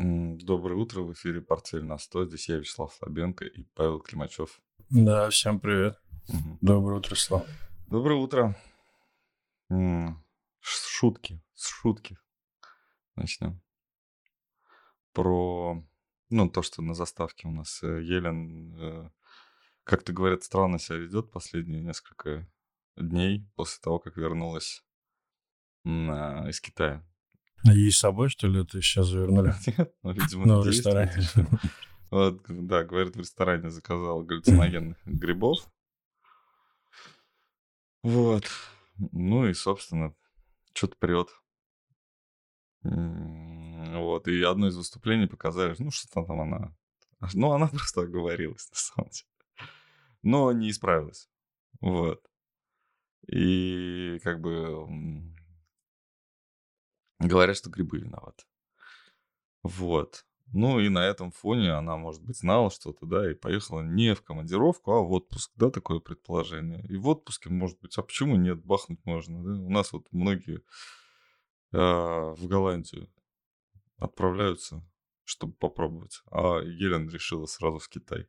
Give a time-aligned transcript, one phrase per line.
[0.00, 2.26] Доброе утро, в эфире «Портфель на 100».
[2.26, 4.60] Здесь я, Вячеслав Слабенко и Павел Климачев.
[4.90, 6.00] Да, всем привет.
[6.28, 6.58] Мгм.
[6.60, 7.44] Доброе утро, Слав.
[7.88, 8.56] Доброе утро.
[10.60, 12.16] Шутки, с шутки
[13.16, 13.60] начнем.
[15.14, 15.84] Про,
[16.30, 19.10] ну, то, что на заставке у нас э, Елен, э,
[19.82, 22.48] как-то говорят, странно себя ведет последние несколько
[22.94, 24.84] дней после того, как вернулась
[25.84, 27.04] а, из Китая.
[27.64, 29.54] И с собой, что ли, это сейчас завернули?
[29.66, 31.12] Нет, ну, видимо, Ну, в ресторане.
[32.10, 35.68] Вот, да, говорит, в ресторане заказал галлюциногенных грибов.
[38.02, 38.44] Вот.
[38.96, 40.14] Ну и, собственно,
[40.72, 41.28] что-то прет.
[42.82, 44.28] Вот.
[44.28, 46.74] И одно из выступлений показали, ну, что там она...
[47.34, 49.70] Ну, она просто оговорилась, на самом деле.
[50.22, 51.28] Но не исправилась.
[51.80, 52.24] Вот.
[53.26, 54.86] И как бы
[57.18, 58.44] говорят, что грибы виноваты.
[59.62, 60.24] Вот.
[60.52, 64.22] Ну и на этом фоне она, может быть, знала что-то, да, и поехала не в
[64.22, 66.82] командировку, а в отпуск, да, такое предположение.
[66.88, 69.50] И в отпуске, может быть, а почему нет, бахнуть можно, да?
[69.60, 70.62] У нас вот многие
[71.72, 73.12] а, в Голландию
[73.98, 74.82] отправляются,
[75.24, 78.26] чтобы попробовать, а Елена решила сразу в Китай.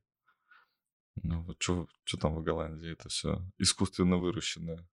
[1.23, 4.85] Ну вот что там в Голландии, это все искусственно выращенное.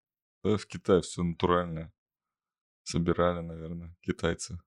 [0.45, 1.93] Да, в Китае все натуральное.
[2.87, 4.61] Собирали, наверное, китайцы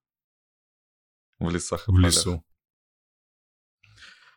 [1.40, 2.08] в лесах и В полях.
[2.08, 2.44] лесу.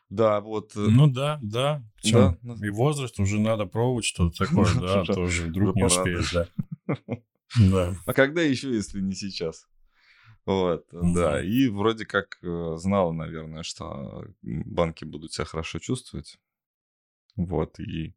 [0.08, 0.76] Да, вот.
[0.76, 1.82] э, Ну да, да.
[2.04, 2.54] Да, ну.
[2.64, 6.48] И возраст уже надо пробовать что-то такое, да, Уже- тоже вдруг не успеешь, да.
[7.58, 7.94] Да.
[8.06, 9.66] А когда еще, если не сейчас?
[10.46, 11.12] Вот, Мгм.
[11.14, 11.42] да.
[11.42, 16.38] И вроде как э, знала, наверное, что банки будут себя хорошо чувствовать.
[17.36, 18.14] Вот, и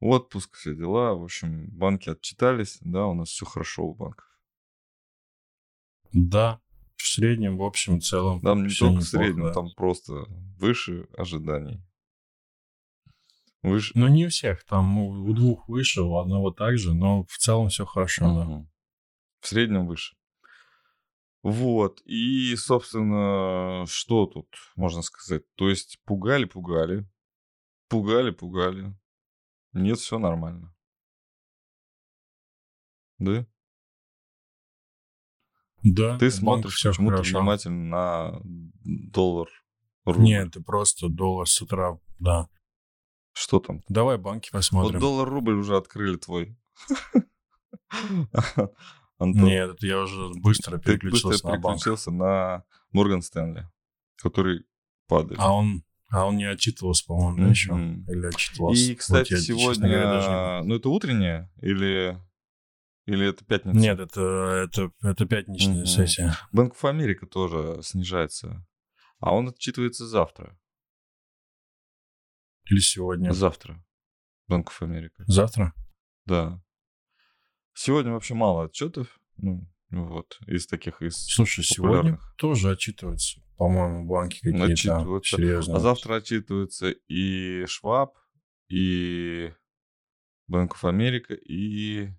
[0.00, 1.14] отпуск, все дела.
[1.14, 4.26] В общем, банки отчитались, да, у нас все хорошо у банков.
[6.14, 6.60] Да,
[6.96, 8.40] в среднем, в общем, в целом.
[8.40, 9.52] Там не только в среднем, да.
[9.52, 10.24] там просто
[10.58, 11.82] выше ожиданий.
[13.62, 13.92] Выше.
[13.94, 17.84] Ну, не у всех, там у двух выше, у одного также, но в целом все
[17.84, 18.66] хорошо, да.
[19.40, 20.16] В среднем выше.
[21.42, 22.00] Вот.
[22.06, 25.42] И, собственно, что тут можно сказать?
[25.56, 27.06] То есть пугали-пугали.
[27.88, 28.94] Пугали-пугали.
[29.72, 30.74] Нет, все нормально.
[33.18, 33.46] Да?
[35.84, 38.40] Да, Ты банках смотришь почему-то внимательно на
[39.12, 39.48] доллар.
[40.04, 40.22] рубль.
[40.24, 42.48] Нет, это просто доллар с утра, да.
[43.32, 43.82] Что там?
[43.88, 44.98] Давай банки Вот посмотрим.
[45.00, 46.56] доллар-рубль уже открыли твой.
[49.18, 49.44] Антон.
[49.44, 51.76] Нет, я уже быстро переключился быстро на банк.
[51.78, 53.68] переключился на Морган Стэнли,
[54.16, 54.64] который
[55.06, 55.38] падает.
[55.40, 57.70] А он, а он не отчитывался, по-моему, да, еще?
[57.72, 58.82] Или отчитывался?
[58.82, 59.88] И, Вот кстати, я, честно сегодня...
[59.88, 62.18] говоря, даже не- Ну, это утреннее или...
[63.06, 63.78] Или это пятница?
[63.78, 64.20] Нет, это,
[64.66, 65.86] это, это пятничная Мгм.
[65.86, 66.34] сессия.
[66.52, 68.66] Банк of Америка тоже снижается.
[69.18, 70.58] А он отчитывается завтра.
[72.70, 73.32] Или сегодня.
[73.32, 73.84] Завтра.
[74.48, 75.22] Банк of Америка.
[75.26, 75.74] Завтра?
[76.24, 76.62] Да.
[77.74, 79.18] Сегодня вообще мало отчетов.
[79.36, 80.38] Ну, вот.
[80.46, 82.34] Из таких, из Слушай, сегодня популярных.
[82.38, 85.36] тоже отчитываются, по-моему, банки какие-то Отчитываются.
[85.36, 85.76] серьезные.
[85.76, 88.16] А завтра отчитываются и Шваб,
[88.68, 89.52] и
[90.46, 92.10] Банк of Америка, и...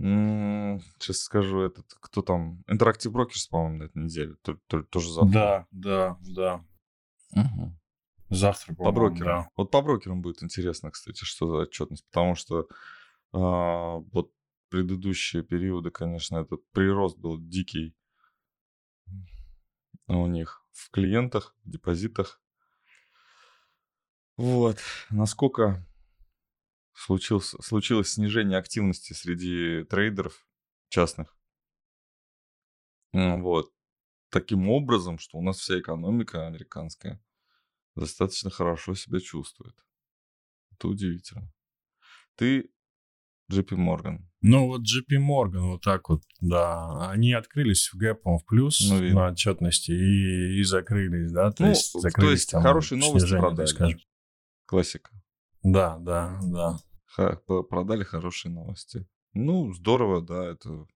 [0.00, 2.64] Сейчас скажу, этот, кто там?
[2.66, 4.34] Interactive Brokers, по-моему, на этой неделе.
[4.42, 5.66] То- то- Тоже завтра.
[5.70, 6.64] Да, да,
[7.34, 7.44] да.
[8.30, 9.50] Завтра, По по-моему, брокерам.
[9.56, 12.06] Вот по брокерам будет интересно, кстати, что за отчетность.
[12.06, 12.68] Потому что
[13.32, 14.32] а, вот
[14.70, 17.94] предыдущие периоды, конечно, этот прирост был дикий
[20.06, 22.40] у них в клиентах, в депозитах.
[24.36, 24.78] Вот.
[25.10, 25.86] Насколько
[27.00, 30.46] случилось, случилось снижение активности среди трейдеров
[30.88, 31.36] частных.
[33.12, 33.72] Вот.
[34.30, 37.20] Таким образом, что у нас вся экономика американская
[37.96, 39.74] достаточно хорошо себя чувствует.
[40.72, 41.52] Это удивительно.
[42.36, 42.70] Ты
[43.52, 44.18] JP Morgan.
[44.42, 49.00] Ну, вот JP Morgan, вот так вот, да, они открылись в гэпом в плюс Ну,
[49.00, 49.20] видно.
[49.22, 53.28] на отчетности и, и закрылись, да, то Ну, есть то закрылись есть там хорошие новости
[53.30, 53.66] продали.
[53.66, 54.00] скажем.
[54.66, 55.10] Классика.
[55.64, 56.78] Да, да, да.
[57.16, 59.06] Продали хорошие новости.
[59.32, 60.86] Ну, здорово, да, это...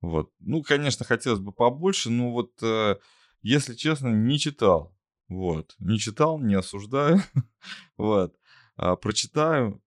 [0.00, 0.30] Вот.
[0.40, 2.96] Ну, конечно, хотелось бы побольше, но вот, э,
[3.42, 4.94] если честно, не читал.
[5.28, 5.74] Вот.
[5.78, 7.20] Не читал, не осуждаю.
[7.96, 8.36] вот.
[8.76, 9.82] А, прочитаю,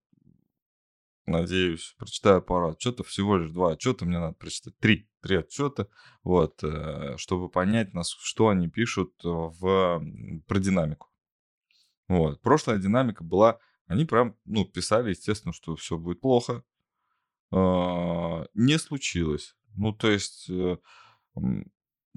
[1.26, 5.88] надеюсь, прочитаю пару отчетов, всего лишь два отчета, мне надо прочитать три, три отчета,
[6.24, 10.04] вот, э, чтобы понять, нас, что они пишут э, в,
[10.46, 11.08] про динамику.
[12.08, 12.42] Вот.
[12.42, 16.62] Прошлая динамика была они прям, ну, писали, естественно, что все будет плохо.
[17.50, 19.56] А, Не случилось.
[19.76, 20.76] Ну, то есть, э,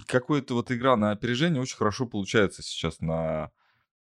[0.06, 3.52] какая-то вот игра на опережение очень хорошо получается сейчас на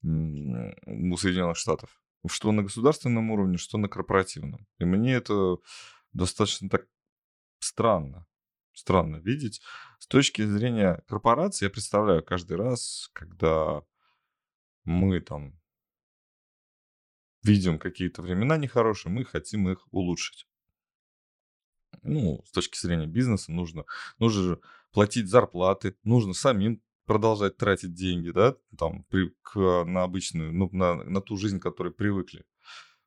[0.03, 2.03] у Соединенных Штатов.
[2.27, 4.67] Что на государственном уровне, что на корпоративном.
[4.79, 5.57] И мне это
[6.13, 6.87] достаточно так
[7.59, 8.27] странно.
[8.75, 9.63] Странно видеть.
[9.99, 13.83] С точки зрения корпорации, я представляю каждый раз, когда
[14.85, 15.62] мы там
[17.43, 20.47] видим какие-то времена нехорошие, мы хотим их улучшить.
[22.03, 23.85] Ну, с точки зрения бизнеса нужно,
[24.19, 24.61] нужно же
[24.93, 30.95] платить зарплаты, нужно самим продолжать тратить деньги, да, там, при, к, на обычную, ну, на,
[30.95, 32.45] на ту жизнь, к которой привыкли.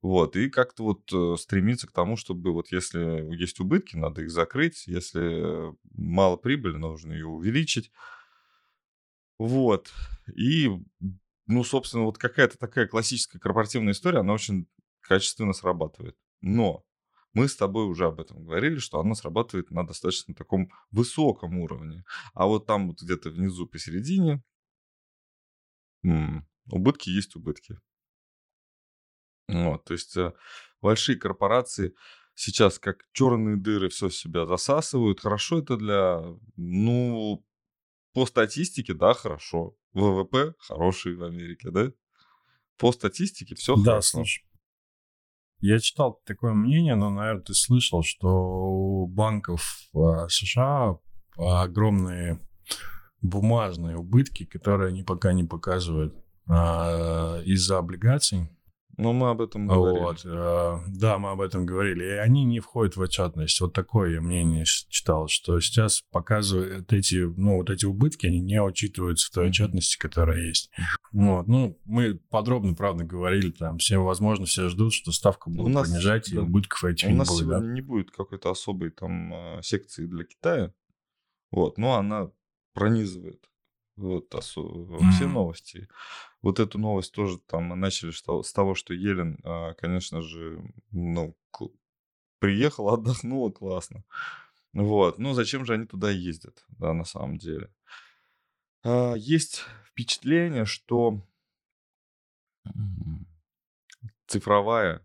[0.02, 4.30] Вот, и как-то вот э, стремиться к тому, чтобы вот если есть убытки, надо их
[4.30, 7.92] закрыть, если мало прибыли, нужно ее увеличить.
[9.40, 9.92] Вот,
[10.36, 10.70] и,
[11.48, 14.68] ну, собственно, вот какая-то такая классическая корпоративная история, она очень
[15.02, 16.18] качественно срабатывает.
[16.42, 16.84] Но
[17.34, 22.04] мы с тобой уже об этом говорили, что она срабатывает на достаточно таком высоком уровне.
[22.34, 24.42] А вот там вот где-то внизу посередине
[26.06, 27.78] м- убытки есть убытки.
[29.48, 30.34] Вот, то есть э,
[30.82, 31.94] большие корпорации
[32.34, 35.20] сейчас как черные дыры все себя засасывают.
[35.22, 36.22] Хорошо это для,
[36.56, 37.46] ну,
[38.14, 39.76] по статистике, да, хорошо.
[39.96, 41.92] ВВП хороший в Америке, да?
[42.78, 44.18] По статистике все да, хорошо.
[44.18, 44.46] Слушай,
[45.60, 50.98] я читал такое мнение, но, наверное, ты слышал, что у банков а, США
[51.38, 52.40] огромные
[53.22, 56.14] бумажные убытки, которые они пока не показывают
[56.48, 58.50] а, из-за облигаций.
[58.98, 60.00] Ну, мы об этом говорили.
[60.00, 62.04] Вот, э, да, мы об этом говорили.
[62.06, 63.60] И они не входят в отчетность.
[63.60, 69.28] Вот такое мнение читал, что сейчас показывают эти, ну, вот эти убытки, они не учитываются
[69.28, 70.72] в той отчетности, которая есть.
[71.12, 75.90] Вот, ну, мы подробно, правда, говорили, там, все, возможно, все ждут, что ставка будет нас,
[75.90, 76.38] понижать, да.
[76.38, 77.40] и убытков этих У не нас будет.
[77.40, 77.74] сегодня Да?
[77.74, 80.74] не будет какой-то особой там а, секции для Китая,
[81.52, 82.32] вот, но она
[82.74, 83.42] пронизывает
[83.96, 85.88] вот осо- все новости.
[86.46, 90.62] Вот эту новость тоже там начали с того, что Елен, а, конечно же,
[90.92, 91.36] ну,
[92.38, 94.04] приехала, отдохнула классно.
[94.72, 95.18] Вот.
[95.18, 97.74] Ну, зачем же они туда ездят, да, на самом деле?
[98.84, 101.20] А, Есть впечатление, что
[104.28, 105.04] цифровая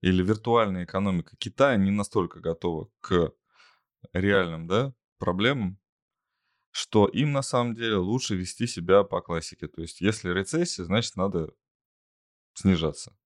[0.00, 3.34] или виртуальная экономика Китая не настолько готова к
[4.14, 5.78] реальным, да, проблемам,
[6.70, 9.68] что им на самом деле лучше вести себя по классике.
[9.68, 11.52] То есть, если рецессия, значит, надо
[12.54, 13.16] снижаться.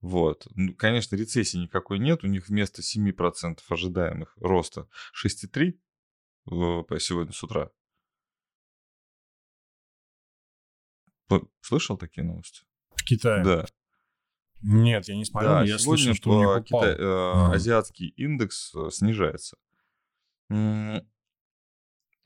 [0.00, 0.46] Вот.
[0.54, 2.22] Ну, конечно, рецессии никакой нет.
[2.24, 5.78] У них вместо 7% ожидаемых роста 6,3
[6.46, 7.70] ВВП сегодня с утра.
[11.60, 12.62] Слышал такие новости?
[12.94, 13.44] В Китае?
[13.44, 13.66] Да.
[14.62, 16.82] Нет, я не смотрел, Да, я сегодня слышал, что у них по упал.
[16.84, 17.52] Кита- э, А.
[17.52, 19.56] азиатский индекс э, снижается.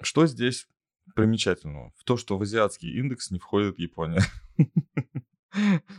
[0.02, 0.68] Что здесь
[1.14, 1.92] примечательного?
[1.96, 4.22] В то, что в азиатский индекс не входит Япония.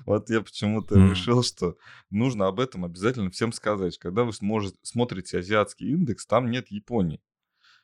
[0.08, 1.12] Вот я почему-то М.
[1.12, 1.78] решил, что
[2.10, 4.00] нужно об этом обязательно всем сказать.
[4.00, 7.22] Когда вы сможете, смотрите азиатский индекс, там нет Японии.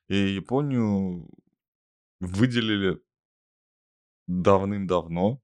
[0.07, 1.30] И Японию
[2.19, 3.00] выделили
[4.25, 5.42] давным-давно.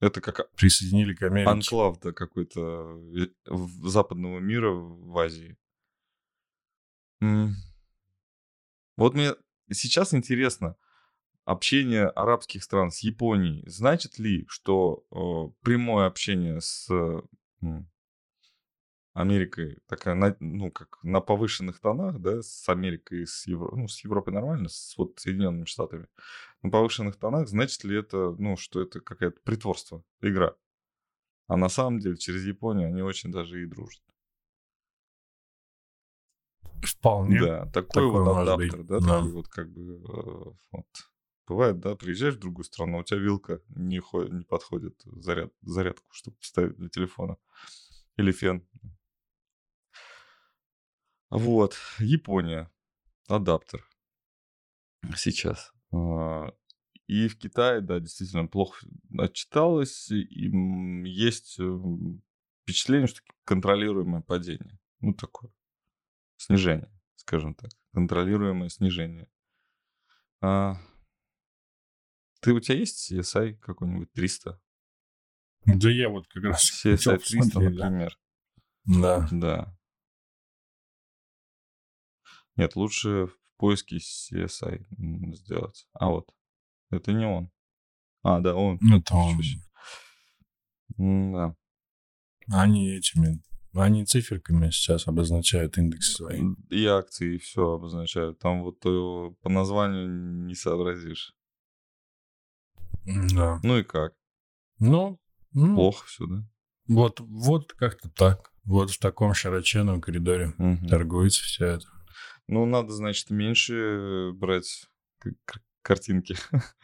[0.00, 1.50] Это как Присоединили к Америке.
[1.50, 3.26] анклав да, какой-то э,
[3.82, 5.58] западного мира в Азии.
[9.00, 9.34] Вот мне
[9.72, 10.76] сейчас интересно,
[11.46, 16.86] общение арабских стран с Японией, значит ли, что э, прямое общение с
[17.62, 17.90] м,
[19.14, 23.74] Америкой, такая, на- ну, как на повышенных тонах, да, с Америкой с, Евро...
[23.74, 26.06] ну, с Европой нормально, с вот Соединенными Штатами,
[26.60, 30.56] на повышенных тонах, значит ли это, ну, что это какое-то притворство, игра?
[31.46, 34.02] А на самом деле через Японию они очень даже и дружат.
[36.82, 37.40] Вполне.
[37.40, 39.06] Да, такой такое вот адаптер, быть, да, да.
[39.16, 40.86] такой вот как бы э, вот.
[41.46, 46.06] Бывает, да, приезжаешь в другую страну, у тебя вилка не, хо- не подходит заряд, зарядку,
[46.12, 47.36] чтобы вставить для телефона.
[48.16, 48.66] Или фен.
[51.30, 52.70] Вот, Япония,
[53.28, 53.84] адаптер
[55.16, 55.72] сейчас.
[55.92, 56.52] А,
[57.06, 58.86] И в Китае, да, действительно плохо
[59.18, 60.10] отчиталось.
[60.10, 60.50] И
[61.08, 62.22] есть м,
[62.62, 64.78] впечатление, что контролируемое падение.
[65.00, 65.50] Ну, такое.
[66.40, 67.70] Снижение, скажем так.
[67.92, 69.28] Контролируемое снижение.
[70.40, 70.76] А,
[72.40, 74.58] ты, у тебя есть CSI какой-нибудь 300?
[75.66, 77.90] Да я вот как раз CSI хотел 300, посмотреть, да.
[77.90, 78.18] например.
[78.86, 79.28] Да.
[79.30, 79.78] Да.
[82.56, 84.86] Нет, лучше в поиске CSI
[85.34, 85.86] сделать.
[85.92, 86.34] А вот,
[86.90, 87.50] это не он.
[88.22, 88.78] А, да, он.
[88.78, 89.62] То Ничего себе.
[90.96, 91.56] М, Да.
[92.48, 93.42] они этими
[93.74, 96.42] Они циферками сейчас обозначают индекс свои.
[96.70, 98.38] И акции, и все обозначают.
[98.40, 100.08] Там вот э, по названию
[100.46, 101.34] не сообразишь.
[103.04, 103.60] Да.
[103.62, 104.14] Ну и как?
[104.78, 105.20] Ну,
[105.52, 106.44] ну Плохо все, да?
[106.88, 108.50] вот, вот как-то так.
[108.64, 110.86] Вот в таком широченном коридоре Мгм.
[110.88, 111.86] торгуется все это.
[112.46, 114.86] Ну, надо, значит, меньше брать
[115.18, 116.36] к- к- картинки.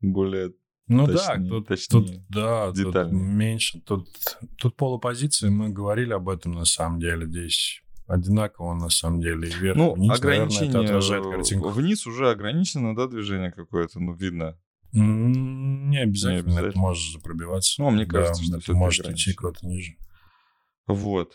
[0.00, 0.54] Более
[0.92, 3.80] Ну Точнее, да, тут, точнее, тут, да, тут меньше.
[3.82, 4.08] Тут,
[4.58, 7.26] тут полупозиции, мы говорили об этом на самом деле.
[7.28, 9.48] Здесь одинаково на самом деле.
[9.48, 11.68] И вверх, Ну, вниз, наверное, ограничение это отражает картинку.
[11.68, 14.58] вниз уже ограничено, да, движение какое-то, ну, видно.
[14.92, 16.68] Не обязательно, обязательно.
[16.70, 17.80] это может пробиваться.
[17.80, 19.92] Ну, мне Да, кажется, что это может идти куда-то ниже.
[20.88, 21.34] Вот.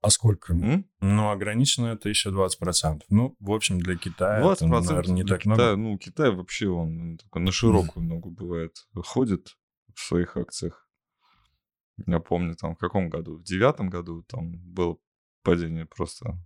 [0.00, 0.52] А сколько?
[0.52, 0.88] М?
[1.00, 3.02] Ну, ограничено это еще 20%.
[3.08, 5.76] Ну, в общем, для Китая 20% это, наверное, не так Китая, много.
[5.76, 9.56] ну, Китай вообще, он такой на широкую ногу бывает, ходит
[9.94, 10.88] в своих акциях.
[12.06, 13.38] Я помню, там, в каком году?
[13.38, 14.98] В девятом году там было
[15.42, 16.38] падение просто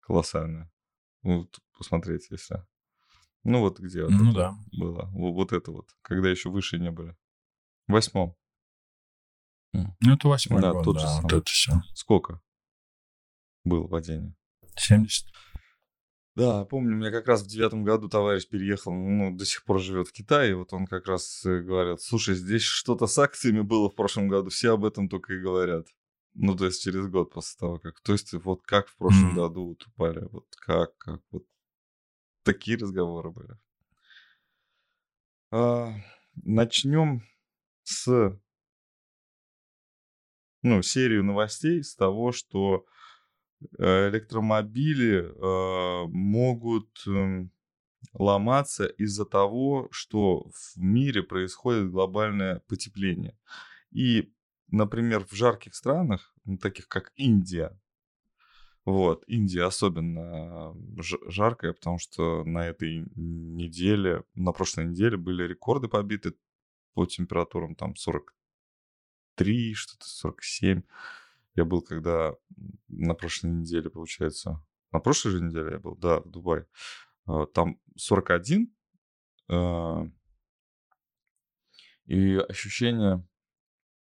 [0.00, 0.72] колоссальное.
[1.22, 2.64] Вот посмотреть, если...
[3.44, 4.54] Ну, вот где вот Ну да.
[4.72, 5.10] было.
[5.12, 7.14] Во- Вот это вот, когда еще выше не были.
[7.88, 8.36] В восьмом.
[9.72, 11.40] Ну, это восьмой Да, год, тот же да, вот самый.
[11.42, 11.72] это все.
[11.94, 12.40] Сколько
[13.64, 14.34] было падение?
[14.76, 15.26] 70.
[16.36, 19.80] Да, помню, у меня как раз в девятом году товарищ переехал, ну, до сих пор
[19.80, 23.90] живет в Китае, вот он как раз э, говорит, слушай, здесь что-то с акциями было
[23.90, 25.88] в прошлом году, все об этом только и говорят.
[26.34, 28.00] Ну, то есть через год после того, как...
[28.00, 29.34] То есть вот как в прошлом Мгм.
[29.34, 31.44] году вот упали, вот как, как, вот
[32.44, 33.58] такие разговоры были.
[35.50, 35.92] А,
[36.44, 37.22] начнем
[37.82, 38.38] с,
[40.62, 42.86] ну, серию новостей с того, что
[43.78, 47.50] электромобили э, могут эм,
[48.14, 53.36] ломаться из-за того, что в мире происходит глобальное потепление.
[53.92, 54.32] И,
[54.70, 57.78] например, в жарких странах, ну, таких как Индия,
[58.84, 65.88] вот, Индия особенно ж- жаркая, потому что на этой неделе, на прошлой неделе были рекорды
[65.88, 66.34] побиты
[66.94, 70.82] по температурам, там 43, что-то 47.
[71.60, 72.34] Я был когда
[72.88, 76.66] на прошлой неделе, получается, на прошлой же неделе я был, да, в Дубае.
[77.26, 78.74] А, Там 41,
[79.50, 80.06] а,
[82.06, 83.28] и ощущение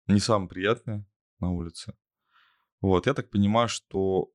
[0.06, 1.04] не самое приятное
[1.40, 1.96] на улице.
[2.80, 4.30] Вот, я так понимаю, что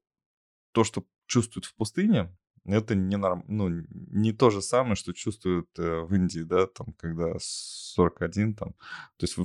[0.74, 3.46] то, что чувствуют в пустыне, это не, норм...
[3.48, 8.74] ну, не то же самое, что чувствуют э, в Индии, да, там, когда 41, там.
[9.16, 9.38] То есть,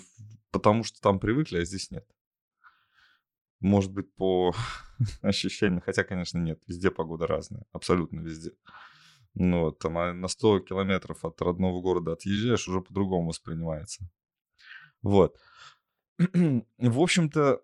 [0.51, 2.05] потому что там привыкли, а здесь нет.
[3.61, 4.55] Может быть, по
[5.23, 8.53] ощущениям, хотя, конечно, нет, везде погода разная, абсолютно везде.
[9.35, 14.11] Ну, вот, там а на 100 километров от родного города отъезжаешь, уже по-другому воспринимается.
[15.03, 15.37] Вот.
[16.19, 17.63] В общем-то,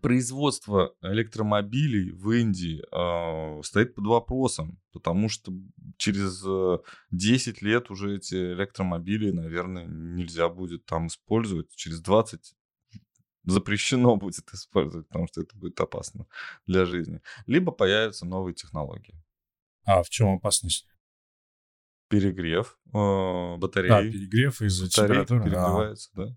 [0.00, 5.52] производство электромобилей в Индии а, стоит под вопросом, потому что
[5.96, 6.78] через э,
[7.12, 11.74] 10 лет уже эти электромобили, наверное, нельзя будет там использовать.
[11.76, 12.54] Через 20
[13.46, 16.26] запрещено будет использовать, потому что это будет опасно
[16.66, 17.20] для жизни.
[17.46, 19.14] Либо появятся новые технологии.
[19.84, 20.86] А в чем опасность?
[22.08, 24.10] Перегрев э, батареи.
[24.12, 25.40] перегрев из-за температуры.
[25.44, 26.36] Перегревается, да.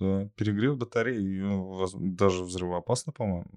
[0.00, 3.48] Да, перегрев батареи, воз- даже взрывоопасно, по-моему.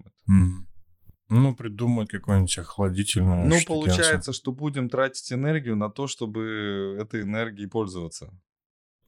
[1.29, 3.67] Ну, придумают какую-нибудь охладительную Ну, штукенцию.
[3.97, 8.31] получается, что будем тратить энергию на то, чтобы этой энергией пользоваться.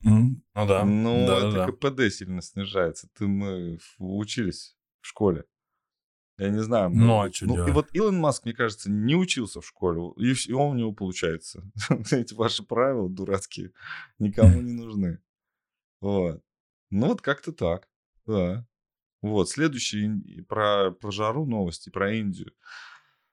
[0.02, 0.84] Ну да.
[0.84, 1.72] Ну, да, это да, да.
[1.72, 3.08] КПД сильно снижается.
[3.16, 5.44] Ты мы учились в школе.
[6.38, 6.88] Я не знаю.
[6.88, 7.56] Ну, может а быть.
[7.56, 10.92] чё и вот Илон Маск, мне кажется, не учился в школе, и всё у него
[10.92, 11.70] получается.
[12.10, 13.72] Эти ваши правила дурацкие
[14.18, 15.18] никому не нужны.
[16.00, 16.42] Вот.
[16.88, 17.88] Ну, вот как-то так.
[18.26, 18.66] Да.
[19.20, 19.50] Вот.
[19.50, 22.54] Следующий про, про жару новости, про Индию.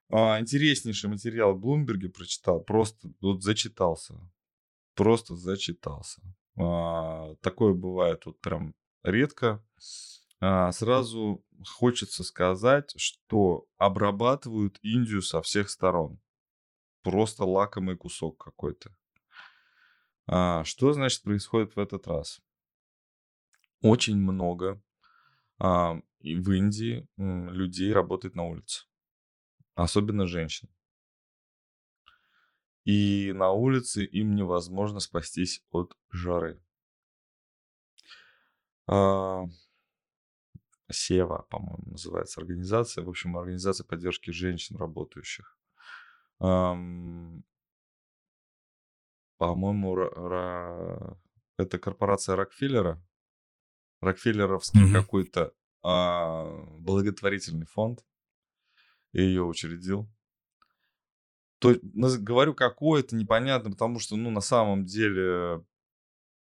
[0.09, 2.61] А, интереснейший материал в Блумберге прочитал.
[2.61, 4.15] Просто вот зачитался.
[4.95, 6.21] Просто зачитался.
[6.57, 8.73] А, такое бывает вот прям
[9.03, 9.63] редко.
[10.39, 16.19] А, сразу хочется сказать, что обрабатывают Индию со всех сторон.
[17.03, 18.95] Просто лакомый кусок какой-то.
[20.25, 22.41] А, что значит происходит в этот раз?
[23.81, 24.81] Очень много
[25.59, 28.85] в Индии людей работает на улице.
[29.75, 30.69] Особенно женщин.
[32.87, 36.57] И на улице им невозможно спастись от жары.
[38.87, 39.43] А,
[40.89, 43.03] Сева, по-моему, называется организация.
[43.03, 45.57] В общем, организация поддержки женщин работающих.
[46.39, 47.43] Ам,
[49.37, 51.17] По-моему, ра-
[51.57, 53.03] это корпорация Рокфеллера.
[54.01, 54.93] Рокфеллеровский Мгм.
[54.93, 55.53] какой-то
[55.83, 56.45] а,
[56.79, 58.05] благотворительный фонд
[59.11, 60.09] и ее учредил.
[61.59, 65.63] То говорю, какой это непонятно, потому что, ну, на самом деле,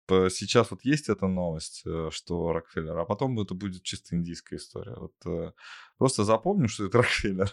[0.09, 4.97] сейчас вот есть эта новость, э, что Рокфеллер, а потом это будет чисто индийская история.
[4.97, 5.53] Вот э,
[5.99, 7.51] просто запомню, что это Рокфеллер.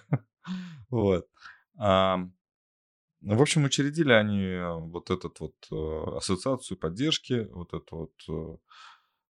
[0.89, 1.27] вот.
[1.77, 5.55] В общем, учредили они э, вот этот вот
[6.17, 8.59] ассоциацию поддержки, вот это вот,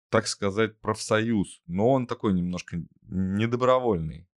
[0.09, 1.61] так сказать, профсоюз.
[1.65, 4.27] Но он такой немножко недобровольный.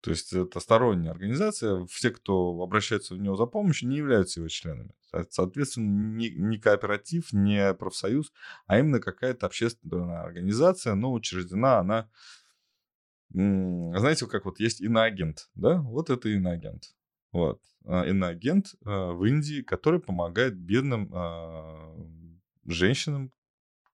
[0.00, 4.48] То есть это сторонняя организация, все, кто обращается в него за помощью, не являются его
[4.48, 4.94] членами.
[5.30, 8.32] Соответственно, не, не кооператив, не профсоюз,
[8.66, 12.08] а именно какая-то общественная организация, но учреждена она,
[13.30, 15.80] знаете, как вот есть иноагент, да?
[15.80, 16.94] Вот это иноагент.
[17.32, 17.60] Вот.
[17.84, 21.94] А, иноагент а, в Индии, который помогает бедным а,
[22.64, 23.32] женщинам,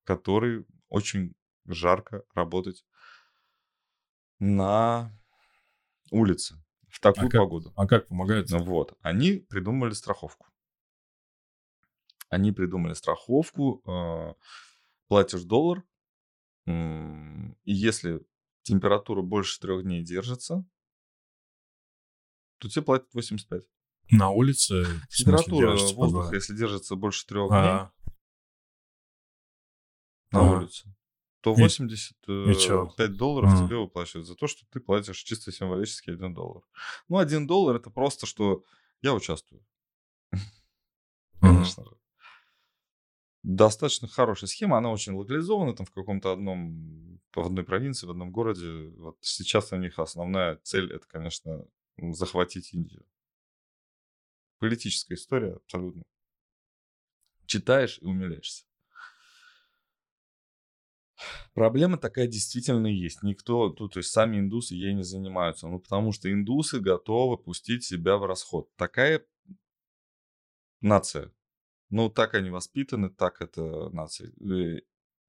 [0.04, 1.34] которые очень
[1.66, 2.84] жарко работать
[4.38, 5.10] на
[6.14, 6.56] улице
[6.88, 7.72] в такую а как, погоду.
[7.76, 8.48] А как помогает?
[8.50, 10.46] Ну вот, они придумали страховку.
[12.28, 14.34] Они придумали страховку, э,
[15.08, 15.84] платишь доллар,
[16.66, 16.70] э,
[17.64, 18.24] и если
[18.62, 20.64] температура больше трех дней держится,
[22.58, 23.62] то тебе платят 85.
[24.10, 24.86] На улице?
[25.10, 27.88] Температура воздуха, если держится больше трех дней,
[30.30, 30.94] на улице,
[31.44, 33.66] то 85 э, долларов mm.
[33.66, 36.62] тебе выплачивают за то, что ты платишь чисто символически 1 доллар.
[37.10, 38.64] Ну, 1 доллар это просто, что
[39.02, 39.62] я участвую.
[41.40, 41.90] Конечно же.
[43.42, 48.32] Достаточно хорошая схема, она очень локализована там в каком-то одном, в одной провинции, в одном
[48.32, 48.88] городе.
[48.96, 51.66] Вот сейчас у них основная цель это, конечно,
[51.98, 53.04] захватить Индию.
[54.60, 56.04] Политическая история абсолютно.
[57.44, 58.64] Читаешь и умиляешься.
[61.54, 63.22] Проблема такая действительно есть.
[63.22, 65.68] Никто, тут, то есть сами индусы ей не занимаются.
[65.68, 68.68] Ну, потому что индусы готовы пустить себя в расход.
[68.76, 69.24] Такая
[70.80, 71.32] нация.
[71.90, 74.32] Ну, так они воспитаны, так это нация.
[74.40, 74.80] Э,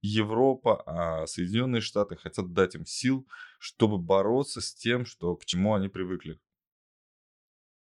[0.02, 3.28] Европа, а Соединенные Штаты хотят дать им сил,
[3.60, 6.40] чтобы бороться с тем, что, к чему они привыкли.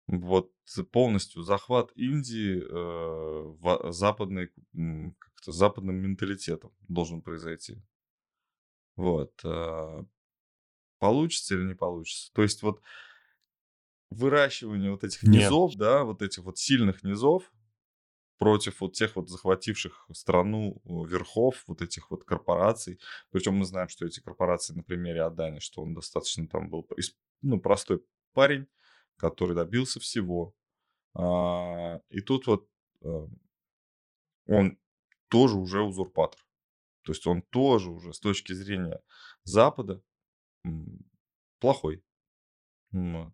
[0.06, 0.52] Вот
[0.92, 4.50] полностью захват Индии э, западной,
[5.18, 7.82] как-то западным менталитетом должен произойти.
[8.96, 9.32] Вот.
[9.44, 10.04] А,
[10.98, 12.32] получится или не получится?
[12.32, 12.80] То есть вот
[14.10, 15.78] выращивание вот этих низов, Нет.
[15.78, 17.50] да, вот этих вот сильных низов
[18.38, 23.00] против вот тех вот захвативших страну верхов, вот этих вот корпораций.
[23.30, 26.86] Причем мы знаем, что эти корпорации на примере Адани, что он достаточно там был,
[27.42, 28.66] ну, простой парень,
[29.16, 30.54] который добился всего.
[31.14, 32.68] А, и тут вот
[33.02, 33.28] а,
[34.46, 34.78] он
[35.28, 36.40] тоже уже узурпатор.
[37.04, 39.00] То есть он тоже уже с точки зрения
[39.44, 40.02] Запада
[41.60, 42.02] плохой.
[42.92, 43.32] Ну,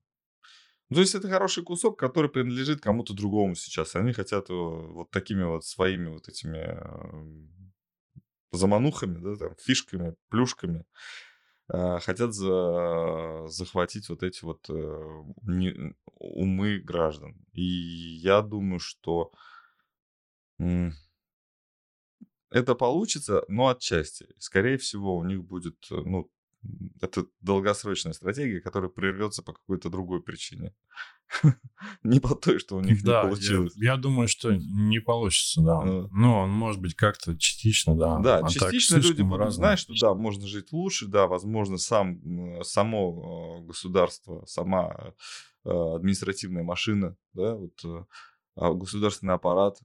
[0.93, 3.95] то есть это хороший кусок, который принадлежит кому-то другому сейчас.
[3.95, 6.81] Они хотят его вот такими вот своими вот этими
[8.51, 10.85] заманухами, да, там, фишками, плюшками
[11.69, 17.37] а, хотят за, захватить вот эти вот э, не, умы граждан.
[17.53, 19.31] И я думаю, что
[22.51, 24.27] это получится, но отчасти.
[24.39, 26.31] Скорее всего, у них будет, э, ну,
[27.01, 30.75] это долгосрочная стратегия, которая прервется по какой-то другой причине.
[32.03, 33.73] не по той, что у них не получилось.
[33.77, 35.81] Я, думаю, что не получится, да.
[35.83, 36.09] Uh.
[36.11, 38.19] Ну, он может быть как-то частично, да.
[38.19, 42.21] Да, а частично люди будут знать, что да, можно жить лучше, да, возможно, сам,
[42.63, 45.15] само э, государство, сама
[45.65, 48.07] э, административная машина, да, вот
[48.57, 49.79] а государственный аппарат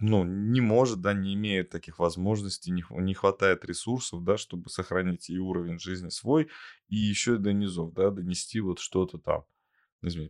[0.00, 5.30] ну, не может, да, не имеет таких возможностей, не, не хватает ресурсов, да, чтобы сохранить
[5.30, 6.48] и уровень жизни свой,
[6.88, 9.44] и еще до низов, да, донести вот что-то там.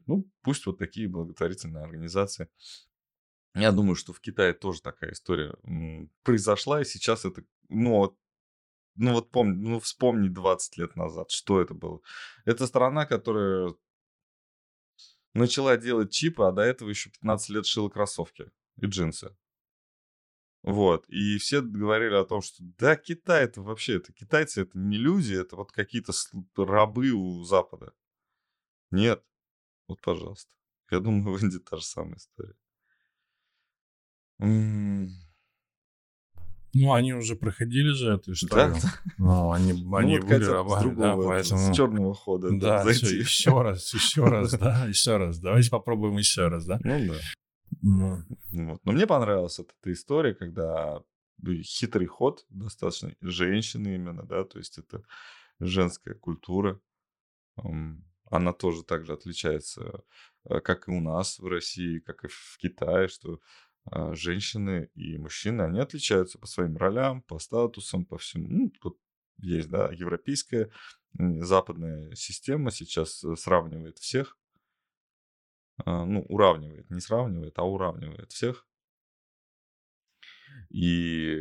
[0.06, 2.48] Ну, пусть вот такие благотворительные организации.
[3.54, 5.54] Я думаю, что в Китае тоже такая история
[6.22, 8.16] произошла, и сейчас это, ну,
[8.96, 12.00] ну вот помни, ну вспомни 20 лет назад, что это было.
[12.44, 13.74] Это страна, которая
[15.34, 19.36] начала делать чипы, а до этого еще 15 лет шила кроссовки и джинсы.
[20.62, 21.08] Вот.
[21.08, 25.34] И все говорили о том, что да, Китай это вообще, это китайцы, это не люди,
[25.34, 26.12] это вот какие-то
[26.56, 27.92] рабы у Запада.
[28.90, 29.24] Нет.
[29.86, 30.50] Вот, пожалуйста.
[30.90, 32.54] Я думаю, в Индии та же самая история.
[36.74, 38.76] Ну, они уже проходили же эту историю.
[38.80, 38.94] Да?
[39.16, 41.72] Ну, они, они ну, вот были рабами, да, поэтому...
[41.72, 42.50] С черного хода.
[42.52, 45.38] Да, все, еще раз, еще раз, да, еще раз.
[45.38, 46.78] Давайте попробуем еще раз, да?
[46.84, 47.14] Ну, да.
[47.82, 48.22] Ну.
[48.50, 48.80] Вот.
[48.84, 51.02] Но мне понравилась эта, история, когда
[51.62, 53.14] хитрый ход достаточно.
[53.20, 55.02] Женщины именно, да, то есть это
[55.60, 56.80] женская культура.
[58.30, 60.04] Она тоже также отличается,
[60.44, 63.40] э, как и у нас в России, как и в Китае, что
[63.90, 68.48] а, женщины и мужчины, они отличаются по своим ролям, по статусам, по всему.
[68.48, 68.98] Ну, тут
[69.38, 70.70] есть, да, европейская,
[71.14, 74.37] западная система сейчас э, сравнивает всех.
[75.84, 78.66] А, ну, уравнивает, не сравнивает, а уравнивает всех.
[80.70, 81.36] И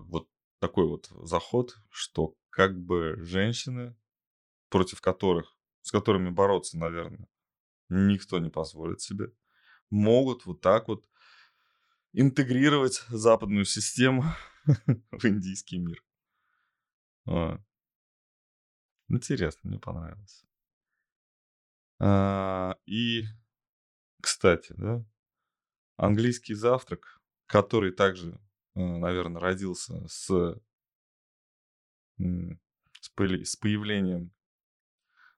[0.00, 0.28] вот
[0.58, 3.96] такой вот заход, что как бы женщины,
[4.68, 7.28] против которых, с которыми бороться, наверное,
[7.88, 9.32] никто не позволит себе,
[9.90, 11.08] могут вот так вот
[12.12, 14.24] интегрировать западную систему
[14.66, 16.02] в индийский мир.
[17.26, 17.58] А.
[19.08, 20.44] Интересно, мне понравилось.
[21.98, 23.24] А, и,
[24.22, 25.04] кстати, да,
[25.96, 28.40] английский завтрак, который также,
[28.74, 30.58] э, наверное, родился с,
[32.18, 33.08] с
[33.56, 34.32] появлением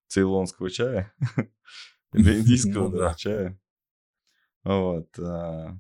[0.07, 1.13] цейлонского чая
[2.13, 3.15] или индийского ну, да.
[3.15, 3.59] чая.
[4.63, 5.19] Вот.
[5.19, 5.77] А,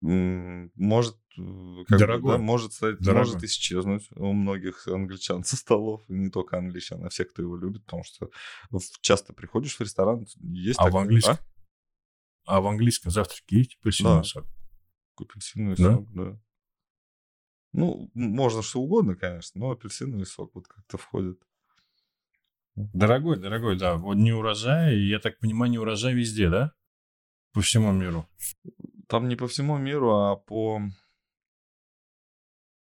[0.00, 2.32] может, как Дорогой.
[2.32, 3.26] бы, да, может стать, Дорогой.
[3.26, 7.56] может исчезнуть у многих англичан со столов, и не только англичан, а всех, кто его
[7.56, 8.30] любит, потому что
[9.00, 11.36] часто приходишь в ресторан, есть а такое, в английском,
[12.46, 12.56] а?
[12.56, 14.24] а в английском завтраке есть апельсиновый да.
[14.24, 14.46] сок?
[15.18, 15.94] Апельсиновый да?
[15.96, 16.40] сок, да.
[17.72, 21.40] Ну, можно что угодно, конечно, но апельсиновый сок вот как-то входит.
[22.76, 23.96] Дорогой, дорогой, да.
[23.96, 26.72] Вот не урожай, я так понимаю, не урожай везде, да?
[27.52, 28.28] По всему миру.
[29.08, 30.80] Там не по всему миру, а по,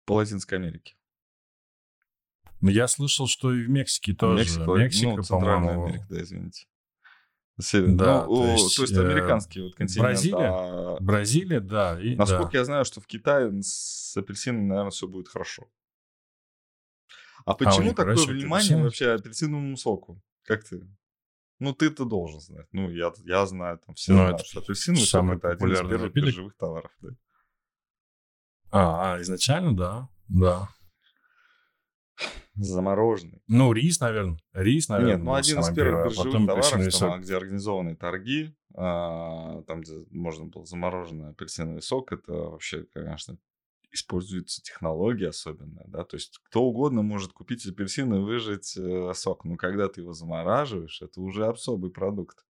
[0.08, 0.96] по Латинской Америке.
[2.62, 4.40] Ну, я слышал, что и в Мексике тоже.
[4.40, 5.86] Мексика, Мексика ну, Центральная по-моему...
[5.86, 6.66] Америка, да, извините.
[7.60, 7.96] Север.
[7.96, 10.08] Да, ну, то, есть, то есть американский вот континент.
[10.08, 10.98] Бразилия, а...
[11.00, 12.00] Бразилия, да.
[12.00, 12.58] И, Насколько да.
[12.60, 15.68] я знаю, что в Китае с апельсином, наверное, все будет хорошо.
[17.46, 18.84] А, а почему а такое внимание апельсин?
[18.84, 20.22] вообще апельсиновому соку?
[20.44, 20.88] Как ты?
[21.60, 22.68] Ну, ты-то должен знать.
[22.72, 26.02] Ну, я, я знаю, там все ну, знают, что апельсиновый сок это один из первых
[26.02, 26.24] напиток.
[26.24, 26.92] биржевых товаров.
[27.02, 27.10] Да.
[28.72, 30.70] А, а, изначально, да, да.
[32.56, 33.42] Замороженный.
[33.48, 34.40] Ну, рис, наверное.
[34.54, 35.16] Рис, наверное.
[35.16, 40.06] Нет, ну, один из первых а биржевых товаров, там, где организованы торги, а, там, где
[40.10, 43.38] можно было замороженный апельсиновый сок, это вообще, конечно,
[43.92, 49.46] используется технология особенная, да, то есть кто угодно может купить апельсин и выжать э, сок,
[49.46, 52.46] но когда ты его замораживаешь, это уже особый продукт.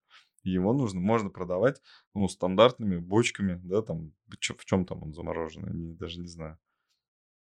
[0.52, 1.82] Его нужно, можно продавать,
[2.14, 6.58] ну, стандартными бочками, да, там, в чем там он замороженный, не, даже не знаю.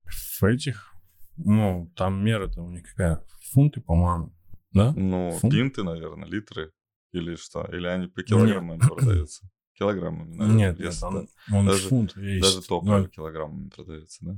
[0.05, 0.95] В этих,
[1.37, 3.23] ну, там мера-то у них какая?
[3.53, 4.35] Фунты, по-моему,
[4.73, 4.93] да?
[4.95, 5.53] Ну, Фунт?
[5.53, 6.73] пинты, наверное, литры
[7.13, 10.57] или что, или они по килограммам продаются килограммами, наверное.
[10.57, 11.57] Нет, нет он, да.
[11.57, 12.43] он даже, фунт весит.
[12.43, 14.37] Даже топливо ну, килограммами продается, да?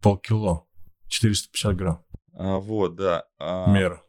[0.00, 0.66] Полкило.
[1.08, 2.04] 450 грамм.
[2.34, 3.24] А, вот, да.
[3.38, 3.70] А...
[3.72, 4.02] Мера.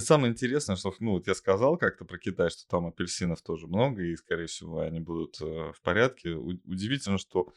[0.00, 4.02] Самое интересное, что, ну, вот я сказал как-то про Китай, что там апельсинов тоже много,
[4.02, 6.30] и, скорее всего, они будут э, в порядке.
[6.30, 7.52] У- удивительно, что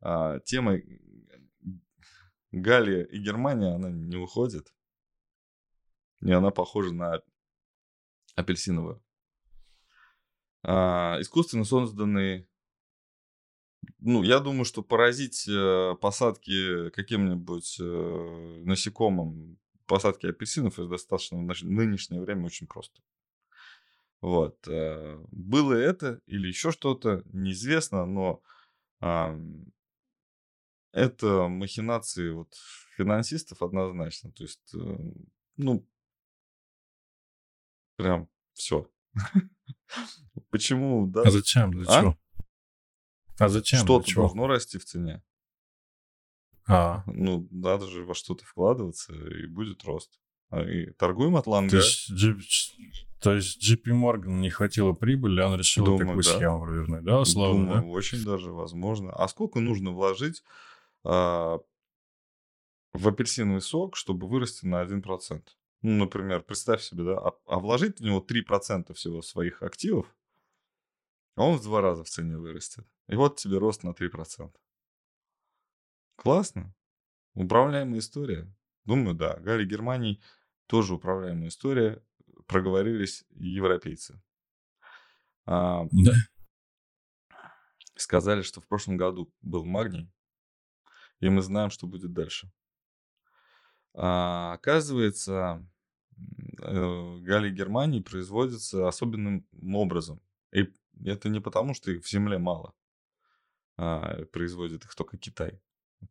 [0.00, 0.80] э, тема
[2.52, 4.72] Галия и Германия, она не уходит.
[6.20, 7.20] И она похожа на
[8.34, 9.02] апельсиновую
[10.62, 12.48] а, искусственно созданный
[14.00, 21.62] ну, я думаю, что поразить э, посадки каким-нибудь э, насекомым, посадки апельсинов, это достаточно в
[21.64, 23.00] нынешнее время очень просто.
[24.20, 24.56] Вот.
[24.68, 28.42] Э, было это или еще что-то, неизвестно, но
[30.92, 32.54] это махинации вот
[32.96, 34.32] финансистов однозначно.
[34.32, 34.98] То есть, э,
[35.56, 35.86] ну,
[37.96, 38.90] прям все.
[40.50, 41.22] Почему, да?
[41.22, 41.70] А зачем?
[41.72, 42.00] Для а?
[42.00, 42.18] чего?
[43.38, 43.80] А зачем?
[43.80, 45.22] Что-то должно расти в цене.
[46.68, 47.02] А.
[47.06, 50.20] Ну, надо же во что-то вкладываться, и будет рост.
[50.50, 51.70] А, и торгуем от ланга.
[51.70, 52.10] То есть,
[53.20, 56.36] то есть JP Morgan не хватило прибыли, он решил Думаю, такую да.
[56.36, 57.64] схему провернуть, да, условно?
[57.64, 57.88] Думаю, да?
[57.88, 59.12] очень даже возможно.
[59.12, 60.42] А сколько нужно вложить
[61.04, 61.58] а,
[62.92, 65.42] в апельсиновый сок, чтобы вырасти на 1%?
[65.82, 70.06] Ну, например, представь себе, да, а, а вложить в него 3% всего своих активов,
[71.34, 72.86] а он в два раза в цене вырастет.
[73.08, 74.50] И вот тебе рост на 3%.
[76.18, 76.74] Классно.
[77.34, 78.52] Управляемая история.
[78.84, 79.36] Думаю, да.
[79.38, 80.20] Галя Германии
[80.66, 82.02] тоже управляемая история.
[82.46, 84.20] Проговорились европейцы.
[85.46, 86.12] А, да.
[87.94, 90.10] Сказали, что в прошлом году был магний,
[91.20, 92.50] и мы знаем, что будет дальше.
[93.94, 95.64] А, оказывается,
[96.62, 100.20] э, галлий Германии производится особенным образом.
[100.52, 100.72] И
[101.04, 102.74] это не потому, что их в земле мало.
[103.76, 105.60] а, производит их только Китай.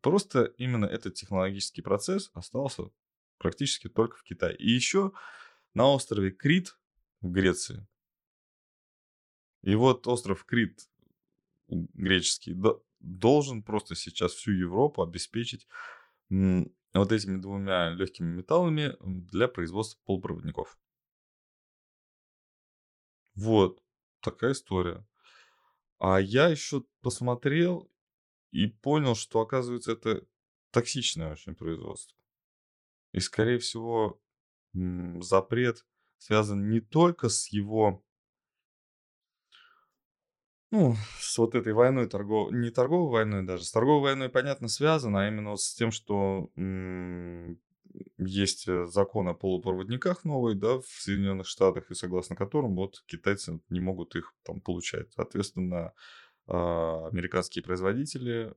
[0.00, 2.90] Просто именно этот технологический процесс остался
[3.38, 4.56] практически только в Китае.
[4.56, 5.12] И еще
[5.74, 6.78] на острове Крит
[7.20, 7.86] в Греции.
[9.62, 10.88] И вот остров Крит
[11.68, 12.56] греческий
[13.00, 15.66] должен просто сейчас всю Европу обеспечить
[16.30, 20.78] вот этими двумя легкими металлами для производства полупроводников.
[23.34, 23.82] Вот
[24.20, 25.06] такая история.
[25.98, 27.90] А я еще посмотрел
[28.50, 30.24] и понял, что, оказывается, это
[30.70, 32.16] токсичное очень производство.
[33.12, 34.20] И, скорее всего,
[34.74, 35.86] запрет
[36.18, 38.04] связан не только с его
[40.70, 45.24] ну, с вот этой войной торговой, не торговой войной даже, с торговой войной, понятно, связано,
[45.24, 47.58] а именно вот с тем, что м-
[48.18, 53.60] есть э, закон о полупроводниках новый, да, в Соединенных Штатах, и согласно которым вот китайцы
[53.70, 55.10] не могут их там получать.
[55.14, 55.94] Соответственно,
[56.48, 58.54] американские производители,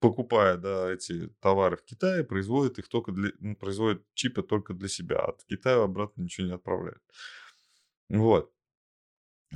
[0.00, 5.20] покупая, да, эти товары в Китае, производят их только для, производят чипы только для себя,
[5.20, 7.02] а от Китая обратно ничего не отправляют.
[8.08, 8.52] Вот.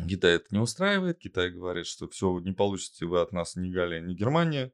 [0.08, 1.18] Китай это не устраивает.
[1.18, 4.72] Китай говорит, что все, не получите вы от нас ни Галия, ни Германия.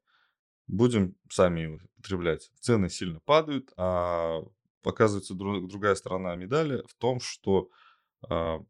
[0.66, 2.50] Будем сами его потреблять.
[2.60, 4.42] Цены сильно падают, а
[4.82, 7.70] показывается друг, другая сторона медали в том, что
[8.28, 8.64] а,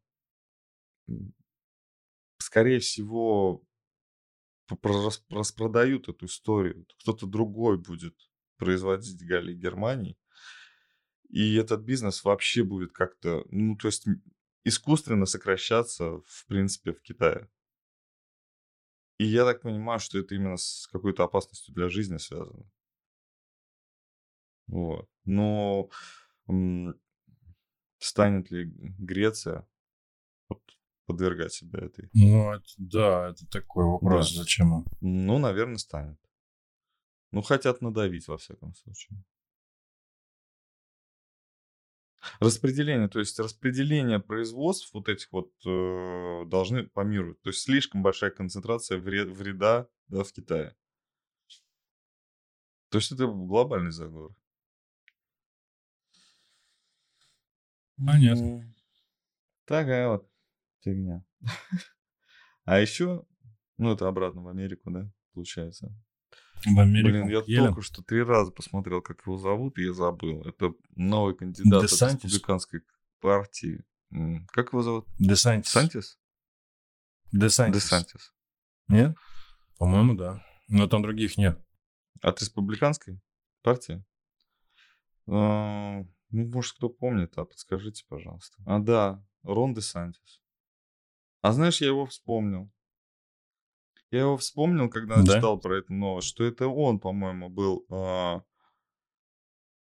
[2.50, 3.64] скорее всего
[5.30, 6.84] распродают эту историю.
[6.98, 8.16] Кто-то другой будет
[8.56, 10.18] производить Галии Германии.
[11.28, 14.04] И этот бизнес вообще будет как-то, ну, то есть
[14.64, 17.48] искусственно сокращаться, в принципе, в Китае.
[19.18, 22.68] И я так понимаю, что это именно с какой-то опасностью для жизни связано.
[24.66, 25.08] Вот.
[25.24, 25.88] Но
[27.98, 28.64] станет ли
[28.98, 29.68] Греция
[31.10, 32.08] подвергать себя этой?
[32.12, 34.42] Ну, это, да, это такой вопрос, да.
[34.42, 34.86] зачем он?
[35.00, 36.18] Ну, наверное, станет.
[37.32, 39.22] Ну, хотят надавить, во всяком случае.
[42.38, 47.34] Распределение, то есть распределение производств вот этих вот э, должны по миру.
[47.42, 50.76] То есть слишком большая концентрация вред, вреда да, в Китае.
[52.90, 54.34] То есть это глобальный заговор.
[57.96, 58.74] Понятно.
[59.64, 60.29] Такая вот
[60.80, 61.24] фигня.
[62.64, 63.24] А еще,
[63.78, 65.94] ну это обратно в Америку, да, получается.
[66.66, 67.10] В Америку.
[67.10, 67.66] Блин, я Елен.
[67.68, 70.42] только что три раза посмотрел, как его зовут, и я забыл.
[70.42, 72.82] Это новый кандидат от республиканской
[73.20, 73.84] партии.
[74.48, 75.08] Как его зовут?
[75.18, 75.70] Десантис.
[75.70, 76.18] Сантис?
[77.32, 77.82] Десантис.
[77.82, 78.34] Десантис.
[78.88, 79.16] Нет?
[79.78, 80.44] По-моему, да.
[80.68, 81.58] Но там других нет.
[82.20, 83.20] От республиканской
[83.62, 84.04] партии?
[85.26, 88.56] А, ну, может, кто помнит, а подскажите, пожалуйста.
[88.66, 90.39] А, да, Рон Десантис.
[91.42, 92.70] А знаешь, я его вспомнил.
[94.10, 95.36] Я его вспомнил, когда да?
[95.36, 98.40] читал про эту новость, что это он, по-моему, был э,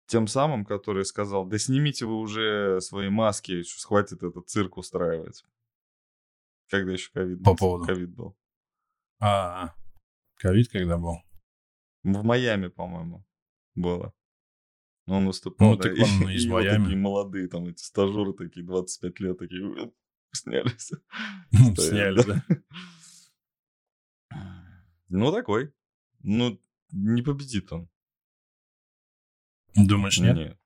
[0.06, 5.44] тем самым, который сказал, да снимите вы уже свои маски, хватит этот цирк устраивать.
[6.68, 7.84] Когда еще ковид По поводу?
[7.84, 8.36] ковид был.
[9.20, 9.74] А,
[10.36, 11.16] ковид когда был?
[12.04, 13.24] В Майами, по-моему,
[13.74, 14.14] было.
[15.06, 16.78] Он выступал, ну, да, так он и, из и Майами.
[16.78, 19.92] Вот такие молодые, там эти стажеры такие, 25 лет, такие,
[20.34, 20.92] снялись.
[21.76, 22.44] Сняли, да.
[25.14, 25.74] Ну, такой.
[26.20, 26.58] Ну,
[26.90, 27.90] не победит он.
[29.74, 30.36] Думаешь, нет?
[30.36, 30.58] Нет.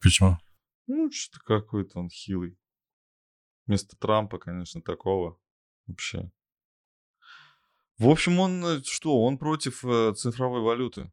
[0.00, 0.38] Почему?
[0.86, 2.56] Ну, что-то какой-то он хилый.
[3.66, 5.40] Вместо Трампа, конечно, такого
[5.88, 6.30] вообще.
[7.98, 9.20] В общем, он э, что?
[9.20, 11.12] Он против э, цифровой валюты.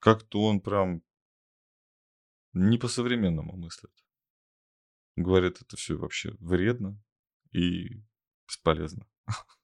[0.00, 1.02] Как-то он прям
[2.54, 3.92] не по-современному мыслит.
[5.16, 7.02] Говорит, это все вообще вредно
[7.52, 8.02] и
[8.46, 9.06] бесполезно.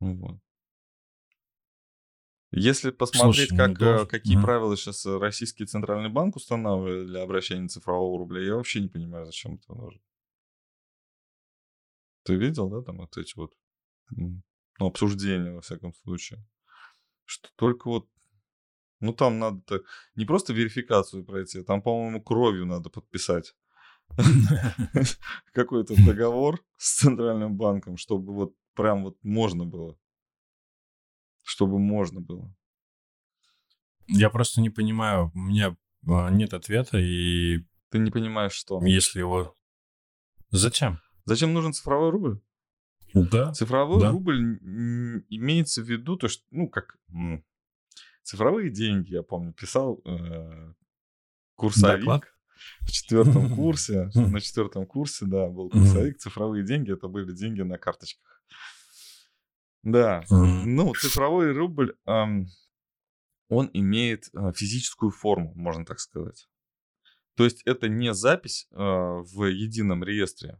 [0.00, 0.40] Вот.
[2.50, 4.06] Если посмотреть, Слушай, как, должен...
[4.08, 4.42] какие mm.
[4.42, 9.54] правила сейчас Российский Центральный Банк устанавливает для обращения цифрового рубля, я вообще не понимаю, зачем
[9.54, 10.02] это нужно.
[12.24, 13.54] Ты видел, да, там вот эти вот
[14.10, 14.42] ну,
[14.78, 16.44] обсуждения, во всяком случае?
[17.24, 18.10] Что только вот,
[19.00, 19.82] ну там надо так,
[20.14, 23.54] не просто верификацию пройти, там, по-моему, кровью надо подписать
[25.52, 29.98] какой-то договор с Центральным банком, чтобы вот прям вот можно было.
[31.42, 32.54] Чтобы можно было.
[34.08, 37.60] Я просто не понимаю, у меня а, нет ответа, и...
[37.90, 38.84] Ты не понимаешь, что?
[38.84, 39.56] Если его...
[40.50, 41.00] Зачем?
[41.24, 42.40] Зачем нужен цифровой рубль?
[43.14, 43.52] Да.
[43.52, 44.10] Цифровой да.
[44.10, 44.58] рубль
[45.28, 46.98] имеется в виду то, что, ну, как
[48.22, 50.72] цифровые деньги, я помню, писал э,
[51.56, 52.00] курсовик.
[52.00, 52.24] Доклад?
[52.82, 57.78] В четвертом курсе, на четвертом курсе, да, был курсовик, цифровые деньги, это были деньги на
[57.78, 58.42] карточках.
[59.82, 60.24] Да.
[60.30, 66.48] Ну, цифровой рубль, он имеет а, физическую форму, можно так сказать.
[67.34, 70.58] То есть это не запись а, в едином реестре,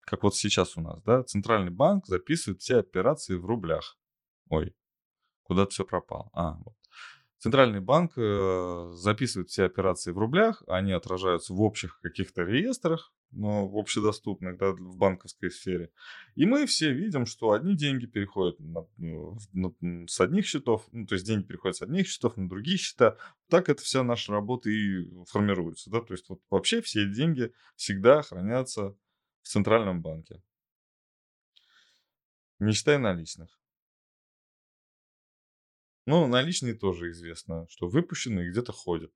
[0.00, 3.98] как вот сейчас у нас, да, центральный банк записывает все операции в рублях.
[4.48, 4.74] Ой,
[5.42, 6.30] куда-то все пропало.
[6.32, 6.76] А, вот.
[7.44, 13.68] Центральный банк э, записывает все операции в рублях, они отражаются в общих каких-то реестрах, но
[13.68, 15.90] в общедоступных, да, в банковской сфере.
[16.36, 21.06] И мы все видим, что одни деньги переходят на- ну, на- с одних счетов, ну,
[21.06, 23.18] то есть деньги переходят с одних счетов на другие счета.
[23.50, 28.22] Так это вся наша работа и формируется, да, то есть вот вообще все деньги всегда
[28.22, 28.96] хранятся
[29.42, 30.42] в центральном банке.
[32.58, 33.50] Не считая наличных.
[36.06, 39.12] Ну, наличные тоже известно, что выпущены и где-то ходят.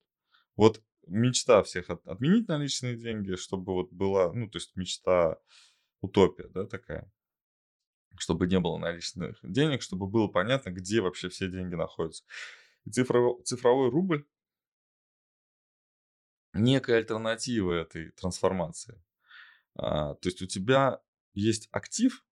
[0.56, 5.38] Вот мечта всех от- отменить наличные деньги, чтобы вот была, ну, то есть мечта,
[6.00, 7.10] утопия, да, такая.
[8.16, 12.24] Чтобы не было наличных денег, чтобы было понятно, где вообще все деньги находятся.
[12.84, 14.26] И цифрово- цифровой рубль
[16.54, 19.02] некая альтернатива этой трансформации.
[19.74, 21.00] А, то есть у тебя
[21.34, 22.24] есть актив,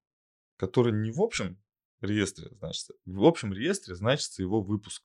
[0.57, 1.59] который не в общем
[2.07, 2.95] реестре значится.
[3.05, 5.03] В общем реестре значится его выпуск.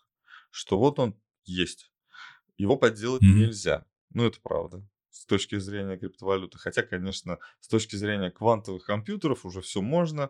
[0.50, 1.92] Что вот он есть.
[2.58, 3.40] Его подделать Мгм.
[3.40, 3.86] нельзя.
[4.14, 4.86] Ну, это правда.
[5.10, 6.58] С точки зрения криптовалюты.
[6.58, 10.30] Хотя, конечно, с точки зрения квантовых компьютеров уже все можно.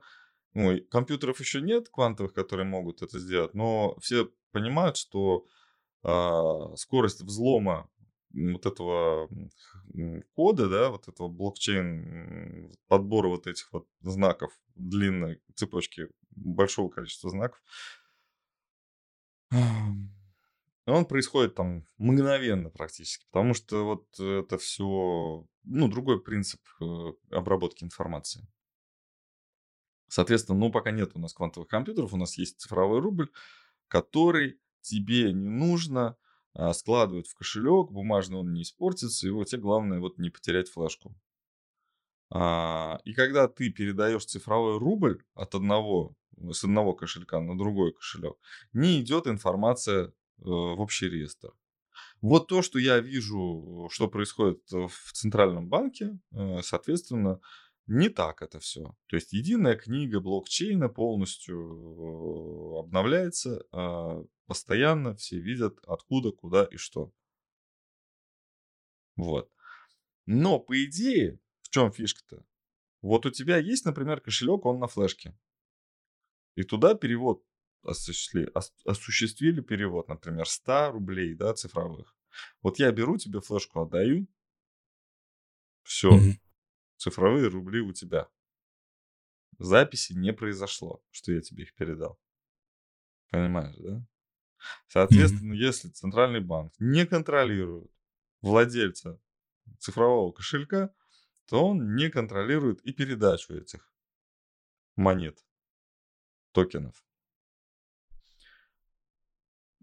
[0.53, 5.45] Ну, и компьютеров еще нет квантовых, которые могут это сделать, но все понимают, что
[6.03, 7.89] а, скорость взлома
[8.33, 9.29] вот этого
[10.33, 17.61] кода, да, вот этого блокчейн, подбора вот этих вот знаков длинной цепочки большого количества знаков,
[20.85, 26.85] он происходит там мгновенно практически, потому что вот это все, ну, другой принцип э,
[27.31, 28.47] обработки информации.
[30.07, 33.29] Соответственно, ну, пока нет у нас квантовых компьютеров, у нас есть цифровой рубль,
[33.87, 36.17] который тебе не нужно
[36.73, 41.15] складывать в кошелек, бумажный он не испортится, его тебе главное вот не потерять флешку.
[42.33, 46.15] А, и когда ты передаешь цифровой рубль от одного,
[46.51, 48.37] с одного кошелька на другой кошелек,
[48.71, 51.51] не идет информация э, в общий реестр.
[52.21, 57.41] Вот то, что я вижу, что происходит э, в центральном банке, э, соответственно,
[57.91, 58.95] не так это все.
[59.07, 66.77] То есть единая книга блокчейна полностью э, обновляется, а, постоянно все видят откуда, куда и
[66.77, 67.11] что.
[69.17, 69.51] Вот.
[70.25, 72.45] Но по идее, в чем фишка-то?
[73.01, 75.37] Вот у тебя есть, например, кошелек, он на флешке.
[76.55, 77.43] И туда перевод
[77.83, 82.15] осуществили, ос- осуществили перевод, например, 100 рублей, да, цифровых.
[82.61, 84.27] Вот я беру тебе флешку, отдаю.
[85.83, 86.39] Все, Мгм.
[87.01, 88.29] Цифровые рубли у тебя.
[89.57, 92.19] Записи не произошло, что я тебе их передал.
[93.31, 94.05] Понимаешь, да?
[94.87, 97.91] Соответственно, если центральный банк не контролирует
[98.41, 99.19] владельца
[99.79, 100.93] цифрового кошелька,
[101.47, 103.91] то он не контролирует и передачу этих
[104.95, 105.43] монет,
[106.51, 107.03] токенов.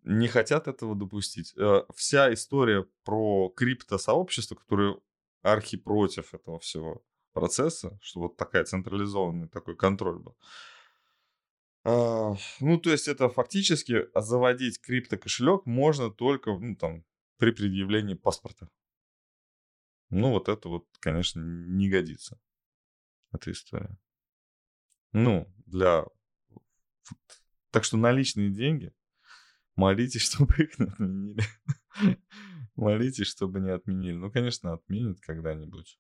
[0.05, 1.53] Не хотят этого допустить.
[1.57, 5.01] Э, Вся история про криптосообщество, которое
[5.43, 10.37] архи против этого всего процесса, что вот такая централизованный такой контроль был.
[11.85, 17.05] А, Ну, то есть это фактически заводить криптокошелек можно только ну, там,
[17.39, 18.69] при предъявлении паспорта.
[20.11, 22.41] Ну, вот это вот, конечно, не годится.
[23.33, 23.97] Эта история.
[25.13, 26.05] Ну, для...
[27.71, 28.93] Так что наличные деньги,
[29.77, 31.43] молитесь, чтобы их не отменили.
[32.79, 34.15] Молитесь, чтобы не отменили.
[34.15, 35.99] Ну, конечно, отменят когда-нибудь.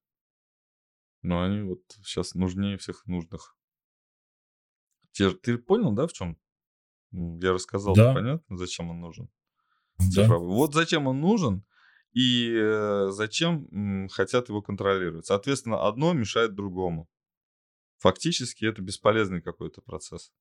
[1.22, 3.56] Но они вот сейчас нужнее всех нужных.
[5.10, 6.38] Те- Ты понял, да, в чем?
[7.10, 8.14] Я рассказал, Да.
[8.14, 9.28] понятно, зачем он нужен?
[9.98, 10.22] Да.
[10.22, 10.54] цифровой.
[10.54, 11.64] Вот зачем он нужен
[12.12, 15.26] и э, зачем м, хотят его контролировать.
[15.26, 17.08] Соответственно, одно мешает другому.
[17.96, 20.32] Фактически это бесполезный какой-то процесс.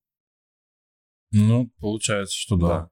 [1.32, 2.90] Ну, получается, что да.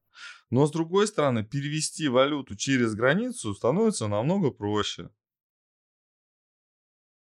[0.50, 5.10] Но с другой стороны, перевести валюту через границу становится намного проще.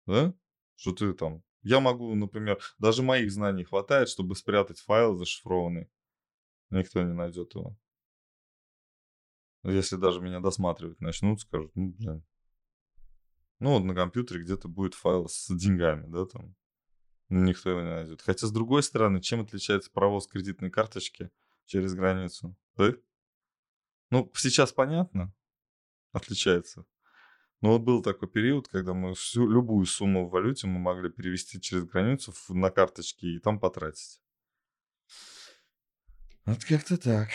[0.05, 0.33] Да?
[0.75, 1.43] Что ты там...
[1.63, 5.89] Я могу, например, даже моих знаний хватает, чтобы спрятать файл зашифрованный.
[6.69, 7.77] Никто не найдет его.
[9.63, 12.23] Если даже меня досматривать начнут, скажут, ну, блин.
[13.59, 16.55] Ну, вот на компьютере где-то будет файл с деньгами, да, там.
[17.29, 18.21] Никто его не найдет.
[18.21, 21.31] Хотя, с другой стороны, чем отличается провоз кредитной карточки
[21.65, 22.55] через границу?
[22.77, 22.93] Да?
[24.09, 25.33] Ну, сейчас понятно,
[26.11, 26.85] отличается.
[27.61, 31.59] Ну вот был такой период, когда мы всю любую сумму в валюте мы могли перевести
[31.59, 34.21] через границу на карточки и там потратить.
[36.45, 37.29] Вот как-то так.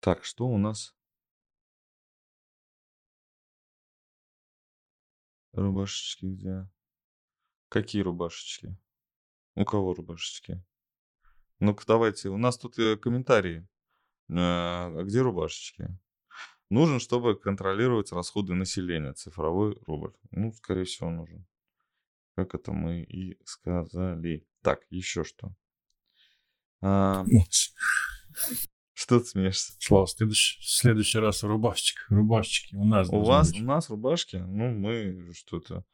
[0.00, 0.96] Так, что у нас?
[5.52, 6.70] Рубашечки где?
[7.68, 8.76] Какие рубашечки?
[9.54, 10.64] У кого рубашечки?
[11.60, 13.66] Ну-ка давайте, у нас тут э, комментарии.
[14.28, 15.88] Э, А где рубашечки?
[16.68, 20.12] Нужен, чтобы контролировать расходы населения, цифровой рубль.
[20.32, 21.46] Ну, скорее всего, нужен.
[22.34, 24.44] Как это мы и сказали.
[24.62, 25.54] Так, еще что?
[26.82, 27.24] А,
[28.92, 29.72] что ты смеешься?
[29.78, 33.60] Слава, следующий, следующий раз рубашечка, рубашечки у нас У вас, быть.
[33.60, 34.36] у нас рубашки?
[34.36, 35.84] Ну, мы что-то...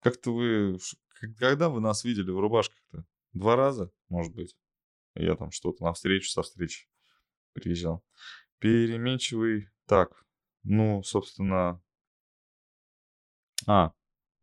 [0.00, 0.78] Как-то вы...
[1.38, 3.04] Когда вы нас видели в рубашках-то?
[3.32, 4.54] Два раза, может быть?
[5.14, 6.88] Я там что-то на встречу со встречи
[7.52, 8.04] приезжал.
[8.58, 9.68] Переменчивый...
[9.86, 10.24] Так,
[10.62, 11.82] ну, собственно...
[13.66, 13.92] А,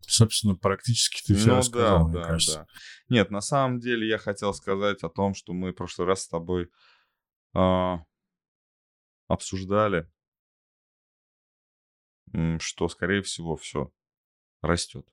[0.08, 2.58] Собственно, практически ты все ну рассказал, да, мне да, кажется.
[2.60, 2.68] да.
[3.10, 6.28] Нет, на самом деле я хотел сказать о том, что мы в прошлый раз с
[6.28, 6.70] тобой
[7.54, 8.04] а,
[9.28, 10.12] обсуждали,
[12.60, 13.92] что, скорее всего, все
[14.62, 15.08] растет.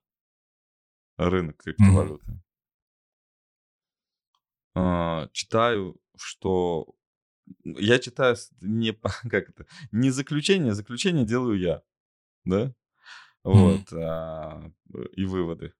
[1.16, 2.36] Рынок криптовалютный.
[2.36, 2.47] А,
[5.32, 6.94] читаю, что...
[7.64, 8.92] Я читаю не,
[9.30, 11.82] как это, не заключение, заключение делаю я,
[12.44, 12.74] да?
[13.44, 14.70] Вот, а,
[15.12, 15.72] и выводы.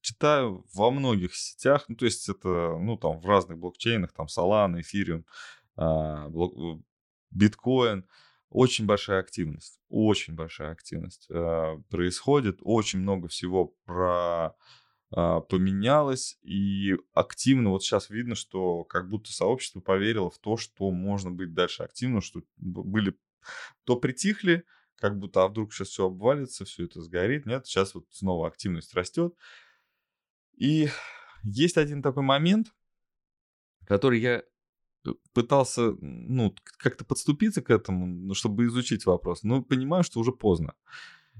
[0.00, 4.80] Читаю во многих сетях, ну, то есть это, ну, там, в разных блокчейнах, там, Solana,
[4.80, 5.24] Ethereum,
[5.74, 6.82] а, блок- э,
[7.32, 8.06] биткоин.
[8.48, 14.54] Очень большая активность, очень большая активность а, происходит, очень много всего про а,
[15.10, 21.30] поменялось, и активно вот сейчас видно, что как будто сообщество поверило в то, что можно
[21.30, 23.16] быть дальше активным, что были
[23.84, 24.64] то притихли,
[24.96, 27.46] как будто, а вдруг сейчас все обвалится, все это сгорит.
[27.46, 29.34] Нет, сейчас вот снова активность растет.
[30.56, 30.88] И
[31.42, 32.74] есть один такой момент,
[33.86, 34.42] который я
[35.06, 40.32] э, пытался, ну, как-то подступиться к этому, ну, чтобы изучить вопрос, но понимаю, что уже
[40.32, 40.74] поздно.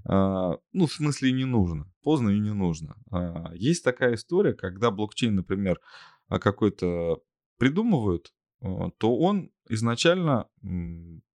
[0.05, 1.93] А, Ну, в смысле, не нужно.
[2.03, 2.97] Поздно и не нужно.
[3.11, 5.81] А, Есть такая история, когда блокчейн, например,
[6.29, 7.23] а, какой-то
[7.59, 8.33] придумывают,
[8.99, 10.49] то он изначально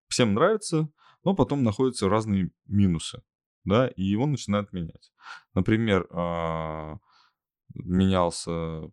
[0.07, 0.89] всем нравится,
[1.23, 3.21] но потом находятся разные минусы,
[3.65, 5.11] да, и его начинают менять.
[5.53, 6.07] Например,
[7.73, 8.91] менялся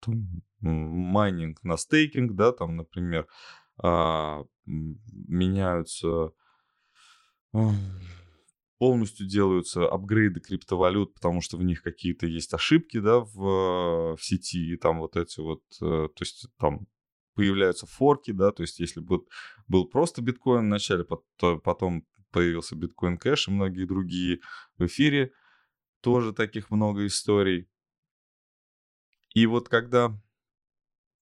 [0.00, 3.26] там, майнинг на стейкинг, да, там, например,
[4.64, 6.32] меняются
[8.78, 14.72] полностью делаются апгрейды криптовалют, потому что в них какие-то есть ошибки, да, в, в сети,
[14.72, 16.86] и там вот эти вот, э, то есть там
[17.34, 19.24] появляются форки, да, то есть если бы
[19.68, 24.40] был просто биткоин в начале, пот- то потом появился биткоин кэш и многие другие
[24.76, 25.32] в эфире,
[26.00, 27.68] тоже таких много историй.
[29.34, 30.16] И вот когда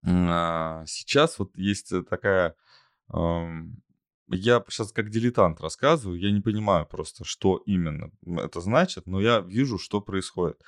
[0.05, 2.55] а, сейчас вот есть э, такая...
[3.09, 3.83] ам,
[4.29, 9.41] я сейчас как дилетант рассказываю, я не понимаю просто, что именно это значит, но я
[9.41, 10.63] вижу, что происходит.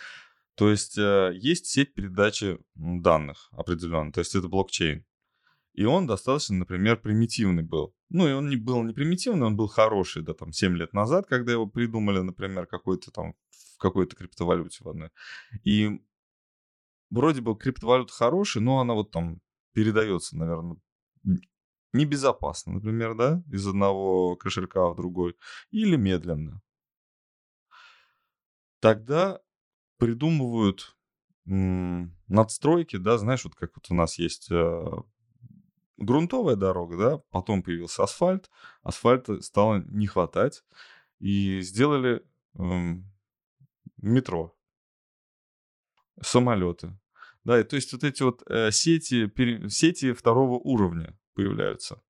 [0.54, 5.04] То есть э, есть сеть передачи данных определенно, то есть это блокчейн.
[5.72, 7.94] И он достаточно, например, примитивный был.
[8.08, 11.26] Ну, и он не был не примитивный, он был хороший, да, там, 7 лет назад,
[11.26, 15.11] когда его придумали, например, какой-то там, в какой-то криптовалюте в одной.
[15.62, 16.02] И
[17.08, 19.40] вроде бы криптовалюта хорошая, но она вот там
[19.72, 20.76] передается, наверное,
[21.93, 25.36] небезопасно, например, да, из одного кошелька в другой,
[25.70, 26.62] или медленно.
[28.80, 29.41] Тогда
[29.99, 30.97] придумывают
[31.45, 34.84] надстройки, да, знаешь, вот как вот у нас есть э,
[35.97, 38.51] грунтовая дорога, да, потом появился асфальт,
[38.82, 40.64] асфальта стало не хватать,
[41.18, 42.22] и сделали
[42.55, 43.05] эм,
[43.97, 44.57] метро,
[46.20, 46.97] самолеты.
[47.45, 52.02] Да, и то есть вот эти вот э, сети, пере- сети второго уровня появляются.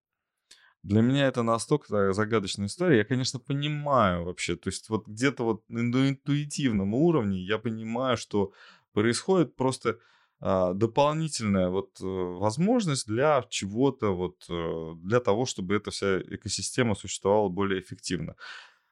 [0.82, 2.98] Для меня это настолько загадочная история.
[2.98, 8.52] Я, конечно, понимаю вообще, то есть вот где-то вот на интуитивном уровне я понимаю, что
[8.92, 9.98] происходит просто
[10.42, 16.94] а, дополнительная вот э, возможность для чего-то, вот э, для того, чтобы эта вся экосистема
[16.94, 18.36] существовала более эффективно.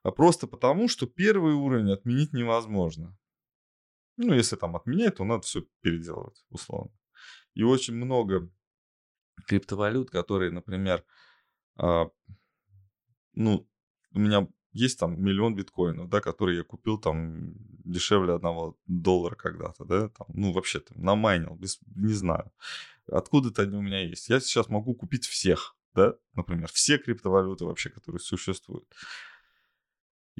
[0.02, 3.16] А просто потому, что первый уровень отменить невозможно.
[4.18, 6.92] Ну, если там отменять, то надо все переделывать, условно.
[7.54, 8.50] И очень много
[9.46, 11.04] криптовалют, которые, например,
[11.76, 12.10] а,
[13.34, 13.68] ну,
[14.12, 19.84] у меня есть там миллион биткоинов, да, которые я купил там дешевле одного доллара когда-то,
[19.84, 22.52] да, там, ну, вообще там намайнил, без, не знаю.
[23.10, 24.28] Откуда-то они у меня есть.
[24.28, 28.86] Я сейчас могу купить всех, да, например, все криптовалюты вообще, которые существуют.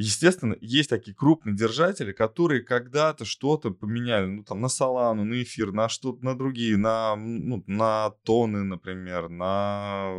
[0.00, 5.72] Естественно, есть такие крупные держатели, которые когда-то что-то поменяли, ну, там, на Солану, на эфир,
[5.72, 10.14] на что-то, на другие, на, ну, на тоны, например, на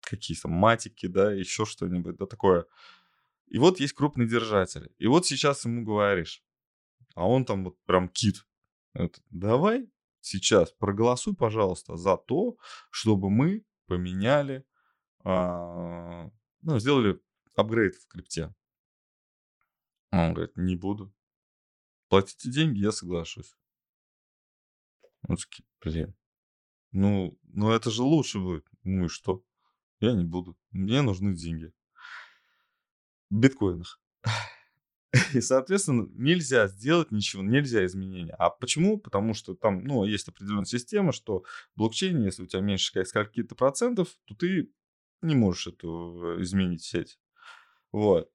[0.00, 2.64] какие-то матики, да, еще что-нибудь, да, такое.
[3.48, 4.90] И вот есть крупный держатель.
[4.96, 6.42] И вот сейчас ему говоришь,
[7.14, 8.46] а он там вот прям кит.
[8.94, 9.86] Это, давай
[10.22, 12.56] сейчас проголосуй, пожалуйста, за то,
[12.90, 14.64] чтобы мы поменяли,
[15.24, 16.30] а,
[16.62, 17.20] ну, сделали
[17.56, 18.54] апгрейд в крипте.
[20.10, 21.12] А он говорит, не буду.
[22.08, 23.56] Платите деньги, я соглашусь.
[25.28, 26.14] Он такие, блин,
[26.92, 28.66] ну, ну это же лучше будет.
[28.84, 29.42] Ну и что?
[29.98, 30.56] Я не буду.
[30.70, 31.72] Мне нужны деньги.
[33.30, 34.00] В биткоинах.
[35.34, 38.34] И, соответственно, нельзя сделать ничего, нельзя изменения.
[38.34, 38.98] А почему?
[38.98, 41.40] Потому что там, ну, есть определенная система, что
[41.74, 44.70] в блокчейне, если у тебя меньше скольки-то процентов, то ты
[45.22, 47.18] не можешь эту э, изменить сеть.
[47.96, 48.30] Вот.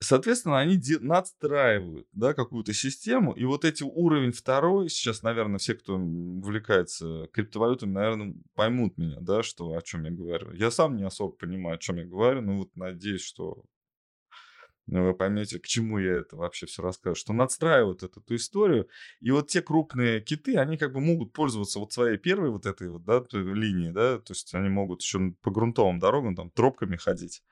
[0.00, 5.94] Соответственно, они надстраивают да, какую-то систему, и вот эти уровень второй, сейчас, наверное, все, кто
[5.94, 10.52] увлекается криптовалютами, наверное, поймут меня, да, что, о чем я говорю.
[10.54, 13.62] Я сам не особо понимаю, о чем я говорю, но вот надеюсь, что
[14.86, 18.88] вы поймете, к чему я это вообще все рассказываю, что надстраивают эту, эту историю,
[19.20, 22.90] и вот те крупные киты, они как бы могут пользоваться вот своей первой вот этой
[22.90, 27.42] вот, да, линии, да, то есть они могут еще по грунтовым дорогам там тропками ходить,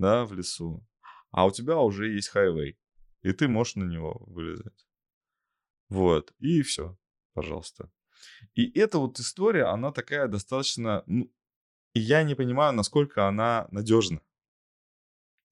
[0.00, 0.86] да, в лесу,
[1.30, 2.78] а у тебя уже есть хайвей,
[3.22, 4.86] и ты можешь на него вылезать.
[5.88, 6.96] Вот, и все,
[7.34, 7.90] пожалуйста.
[8.54, 11.02] И эта вот история, она такая достаточно...
[11.06, 11.32] Ну,
[11.94, 14.20] я не понимаю, насколько она надежна.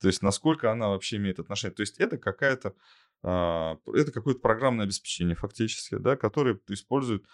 [0.01, 1.75] То есть, насколько она вообще имеет отношение.
[1.75, 2.75] То есть, это какая-то...
[3.23, 7.27] А, это какое-то программное обеспечение фактически, да, которое используют...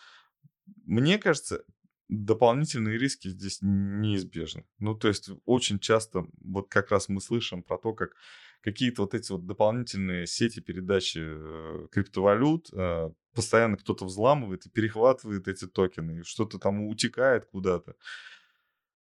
[0.87, 1.65] Мне кажется,
[2.09, 4.65] дополнительные риски здесь неизбежны.
[4.79, 8.15] Ну, то есть очень часто вот как раз мы слышим про то, как
[8.61, 15.49] какие-то вот эти вот дополнительные сети передачи э, криптовалют э, постоянно кто-то взламывает и перехватывает
[15.49, 17.95] эти токены, и что-то там утекает куда-то.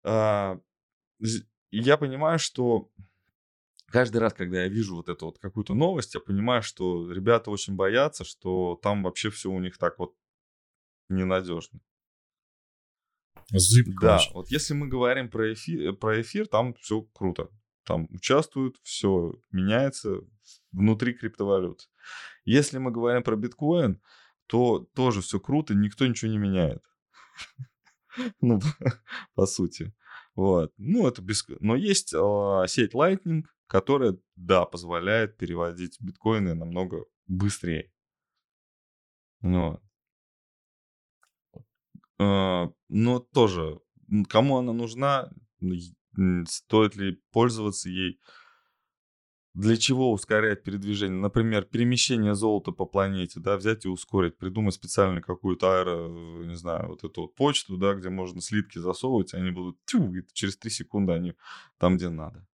[0.05, 0.61] А,
[1.71, 2.91] я понимаю, что
[3.87, 7.75] каждый раз, когда я вижу вот эту вот какую-то новость, я понимаю, что ребята очень
[7.75, 10.15] боятся, что там вообще все у них так вот
[11.09, 11.81] ненадежно.
[13.51, 14.07] Зыбко.
[14.07, 14.33] Да, очень.
[14.35, 17.51] вот если мы говорим про эфир, про эфир, там все круто.
[17.85, 20.21] Там участвуют, все меняется
[20.73, 21.89] внутри криптовалют.
[22.45, 24.01] Если мы говорим про биткоин,
[24.47, 26.85] то тоже все круто, никто ничего не меняет.
[28.41, 28.61] Ну,
[29.37, 29.95] по сути.
[30.35, 30.73] Вот.
[30.77, 31.45] Ну, это без...
[31.61, 37.93] Но есть э, сеть Lightning, которая, да, позволяет переводить биткоины намного быстрее.
[39.41, 39.81] Ну, а,
[42.19, 43.81] но тоже,
[44.29, 45.31] кому она нужна,
[46.47, 48.19] стоит ли пользоваться ей,
[49.55, 51.19] для чего ускорять передвижение?
[51.19, 56.09] Например, перемещение золота по планете, да, взять и ускорить, придумать специально какую-то аэро,
[56.45, 60.23] не знаю, вот эту вот почту, да, где можно слитки засовывать, они будут тю, и
[60.33, 61.35] через 3 секунды они
[61.79, 62.47] там, где надо.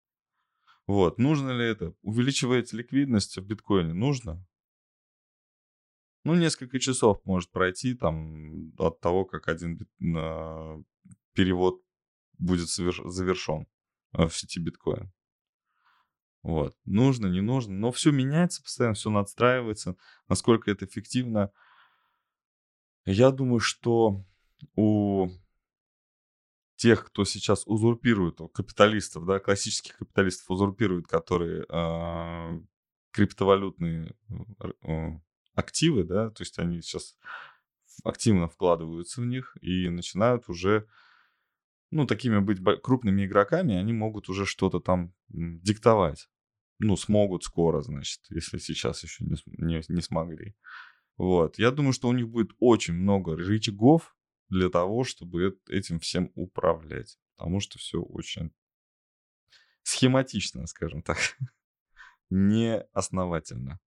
[0.86, 1.94] Вот, нужно ли это?
[2.02, 3.94] Увеличивать ликвидность в биткоине?
[3.94, 4.44] Нужно
[6.24, 10.82] ну, несколько часов может пройти там от того, как один э,
[11.32, 11.82] перевод
[12.38, 13.66] будет завершен
[14.12, 15.12] в сети биткоин.
[16.42, 16.76] Вот.
[16.84, 17.74] Нужно, не нужно.
[17.74, 19.96] Но все меняется постоянно, все надстраивается.
[20.28, 21.50] Насколько это эффективно.
[23.04, 24.24] Я думаю, что
[24.76, 25.28] у
[26.76, 32.60] тех, кто сейчас узурпирует, капиталистов, да, классических капиталистов узурпирует, которые э,
[33.12, 34.14] криптовалютные
[34.82, 35.20] э,
[35.54, 37.16] активы, да, то есть они сейчас
[38.04, 40.86] активно вкладываются в них и начинают уже,
[41.90, 46.28] ну, такими быть крупными игроками, они могут уже что-то там диктовать.
[46.78, 50.56] Ну, смогут скоро, значит, если сейчас еще не, не, не смогли.
[51.16, 51.58] Вот.
[51.58, 54.16] Я думаю, что у них будет очень много рычагов
[54.48, 57.18] для того, чтобы этим всем управлять.
[57.36, 58.52] Потому что все очень
[59.82, 61.18] схематично, скажем так,
[62.30, 63.80] не основательно.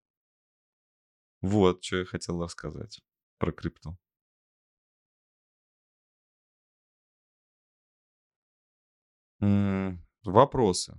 [1.46, 3.02] Вот, что я хотел рассказать
[3.38, 3.98] про крипту.
[10.24, 10.98] Вопросы.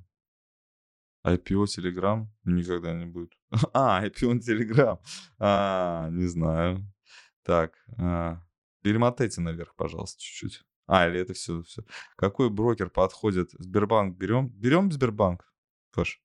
[1.27, 3.33] IPO Telegram никогда не будет.
[3.73, 4.99] А, IPO Telegram.
[5.41, 6.87] А, не знаю.
[7.43, 8.41] Так, а,
[8.83, 10.65] перемотайте наверх, пожалуйста, чуть-чуть.
[10.87, 11.83] А, или это все, все.
[12.15, 13.51] Какой брокер подходит?
[13.59, 14.49] Сбербанк берем?
[14.51, 15.53] Берем Сбербанк,
[15.91, 16.23] Паш?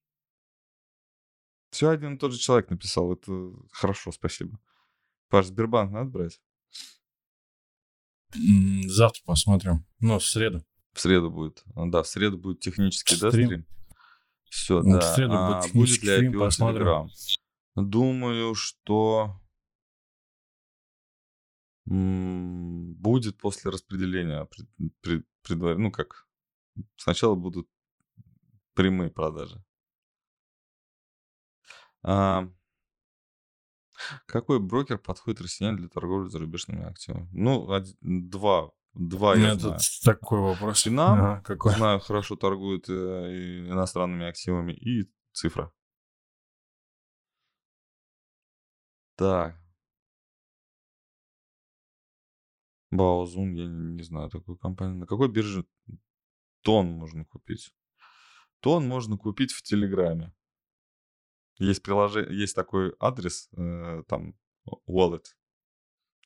[1.72, 3.12] Все один и тот же человек написал.
[3.14, 3.32] Это
[3.72, 4.60] хорошо, спасибо.
[5.30, 6.40] Паш, Сбербанк надо брать?
[8.86, 9.86] Завтра посмотрим.
[9.98, 10.64] Ну, в среду.
[10.92, 11.64] В среду будет.
[11.74, 13.46] А, Да, в среду будет технический да, Стрим.
[13.46, 13.66] стрим.
[14.50, 15.14] Все, Ну, в да.
[15.14, 16.48] среду будет А, будет технический ли стрим, IPO.
[16.50, 17.08] Telegram?
[17.74, 19.40] Думаю, что
[21.86, 24.68] будет после распределения пред-
[25.00, 26.26] пред- предвар- Ну, как?
[26.96, 27.66] Сначала будут
[28.74, 29.62] прямые продажи.
[32.04, 32.48] А,
[34.26, 37.28] какой брокер подходит россиян для торговли зарубежными активами?
[37.32, 38.70] Ну, один- два.
[38.94, 39.78] Два я знаю.
[40.04, 40.82] такой вопрос.
[40.82, 41.18] Финам?
[41.18, 41.74] Ага, какой?
[41.74, 42.92] Знаю, хорошо торгуют э,
[43.70, 44.72] иностранными активами.
[44.72, 45.72] И цифра.
[49.16, 49.56] Так.
[52.90, 54.98] Баозун, я не, не знаю такую компанию.
[54.98, 55.64] На какой бирже
[56.60, 57.74] тон можно купить?
[58.60, 60.34] Тон можно купить в Телеграме.
[61.58, 64.34] Есть приложение, есть такой адрес, э, там
[64.88, 65.24] wallet.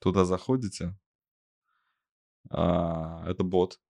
[0.00, 0.96] Туда заходите,
[2.50, 3.80] а, это бот,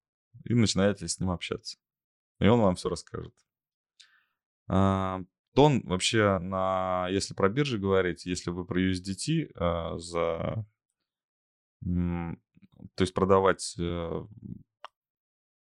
[0.45, 1.79] и начинаете с ним общаться.
[2.39, 3.35] И он вам все расскажет.
[4.69, 5.21] А,
[5.55, 10.67] Тон вообще на, если про биржи говорить, если вы про USDT а, за,
[11.83, 12.41] м,
[12.95, 14.27] то есть продавать, э,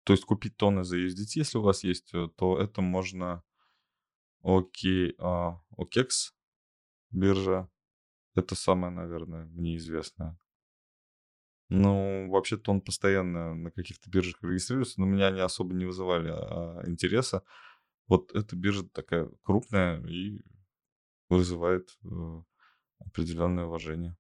[0.04, 3.43] то есть купить тонны за USDT, если у вас есть, э, то это можно
[4.44, 6.32] окей, а, OKEX
[7.10, 7.68] биржа.
[8.34, 10.38] Это самое, наверное, мне известное.
[11.70, 16.82] Ну, вообще-то он постоянно на каких-то биржах регистрируется, но меня они особо не вызывали а,
[16.86, 17.42] интереса.
[18.06, 20.40] Вот эта биржа такая крупная и
[21.30, 22.42] вызывает э,
[22.98, 24.14] определенное уважение.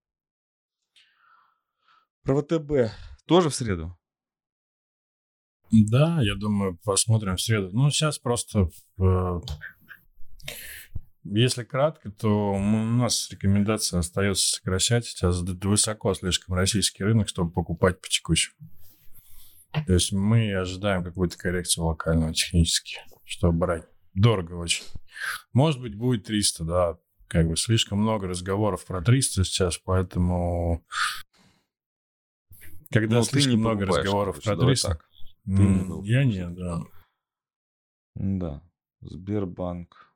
[2.22, 2.90] Про ВТБ
[3.26, 3.98] тоже в среду?
[5.70, 7.70] Да, я думаю, посмотрим в среду.
[7.72, 9.40] Ну, сейчас просто, э,
[11.24, 15.06] если кратко, то мы- у нас рекомендация остается сокращать.
[15.06, 18.56] Сейчас высоко слишком российский рынок, чтобы покупать по текущему.
[19.86, 23.84] То есть мы ожидаем какую-то коррекцию локального технически, чтобы брать.
[24.14, 24.84] Дорого очень.
[25.52, 26.98] Может быть, будет 300, да.
[27.26, 30.84] Как бы слишком много разговоров про 300 сейчас, поэтому...
[32.92, 34.88] Когда Ну, ты слишком не много разговоров короче, про давай 300...
[34.88, 35.08] так.
[35.46, 36.08] М, не.
[36.08, 36.80] Я нет, да.
[38.14, 38.62] Да,
[39.00, 40.13] Сбербанк.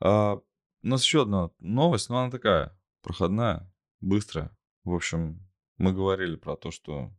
[0.00, 0.42] А, у
[0.86, 4.56] нас еще одна новость, но она такая проходная, быстрая.
[4.84, 7.12] В общем, мы говорили про то, что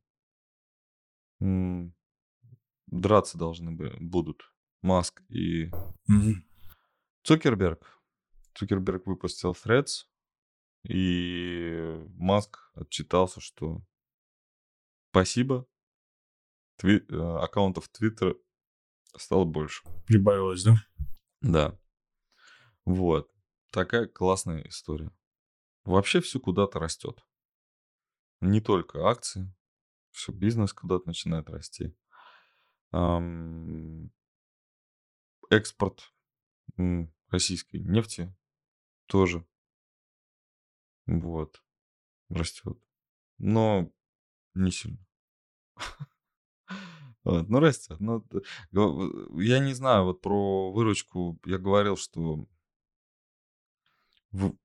[1.39, 1.93] м,
[2.87, 5.69] драться должны бы, будут Маск и
[6.07, 6.43] Мгм.
[7.23, 7.99] Цукерберг.
[8.55, 10.05] Цукерберг выпустил Threads,
[10.83, 13.81] и Маск отчитался, что
[15.11, 15.67] спасибо,
[16.81, 18.35] Тви- э, аккаунтов Твиттера
[19.15, 19.83] стало больше.
[20.07, 20.75] Прибавилось, да?
[21.41, 21.79] Да.
[22.85, 23.31] Вот.
[23.71, 25.11] Такая классная история.
[25.83, 27.25] Вообще все куда-то растет.
[28.41, 29.53] Не только акции,
[30.11, 31.95] все бизнес куда-то начинает расти.
[35.49, 36.13] Экспорт
[37.29, 38.35] российской нефти
[39.05, 39.45] тоже
[41.05, 41.63] вот
[42.29, 42.77] растет.
[43.37, 43.91] Но
[44.53, 44.99] не сильно.
[47.23, 47.99] Вот, ну, растет.
[48.71, 52.47] Го- я не знаю, вот про выручку я говорил, что
[54.31, 54.55] в-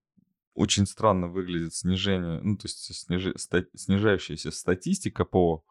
[0.55, 5.65] очень странно выглядит снижение, ну, то есть снижи- ста- снижающаяся статистика по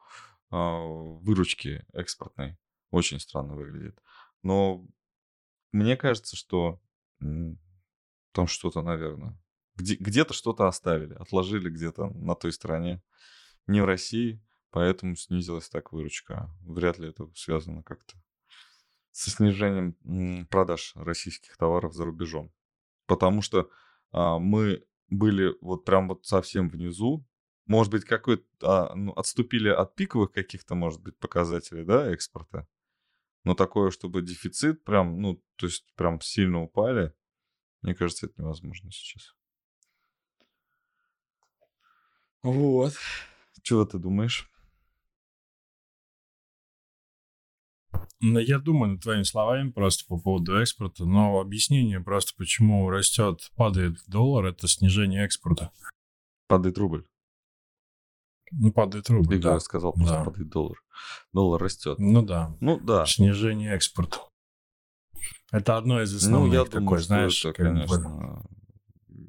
[0.52, 2.58] а, выручке экспортной.
[2.92, 4.00] Очень странно выглядит.
[4.44, 4.88] Но
[5.72, 6.80] мне кажется, что
[7.20, 9.38] там что-то, наверное,
[9.76, 13.02] где- где-то что-то оставили, отложили где-то на той стороне,
[13.68, 16.50] не в России, поэтому снизилась так выручка.
[16.62, 18.14] Вряд ли это связано как-то
[19.12, 22.54] со снижением продаж российских товаров за рубежом.
[23.08, 23.70] Потому что
[24.16, 27.26] мы были вот прям вот совсем внизу.
[27.66, 32.68] Может быть, какой а, ну, отступили от пиковых каких-то, может быть, показателей, да, экспорта.
[33.44, 37.14] Но такое, чтобы дефицит прям, ну, то есть прям сильно упали,
[37.82, 39.36] мне кажется, это невозможно сейчас.
[42.42, 42.94] Вот.
[43.62, 44.50] Чего ты думаешь?
[48.40, 53.98] Я думаю над твоими словами просто по поводу экспорта, но объяснение просто, почему растет, падает
[54.08, 55.72] доллар, это снижение экспорта.
[56.48, 57.06] Падает рубль.
[58.52, 59.60] Ну, падает рубль, Ты да.
[59.60, 60.24] сказал, просто Да.
[60.26, 60.78] падает доллар.
[61.34, 61.98] Доллар растет.
[62.00, 63.06] Ну да, Ну да.
[63.06, 64.20] снижение экспорта.
[65.52, 68.46] Это одно из Ну, основных я такое, думаю, что знаешь, это, как бы- конечно,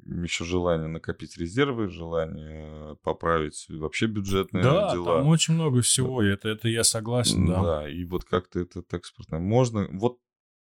[0.07, 5.17] еще желание накопить резервы, желание поправить вообще бюджетные Да, дела.
[5.17, 7.61] там очень много всего, и это, это я согласен, да.
[7.61, 9.87] Да, и вот как-то этот экспортное можно...
[9.91, 10.19] Вот,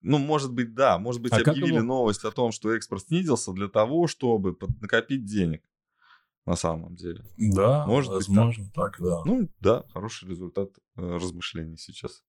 [0.03, 3.53] ну, может быть, да, может быть, А объявили его- новость о том, что экспорт снизился
[3.53, 5.63] для того, чтобы накопить денег.
[6.51, 7.25] На самом деле.
[7.37, 9.23] Да, Может быть, возможно, так, да.
[9.25, 12.25] Ну, да, хороший результат э, размышлений сейчас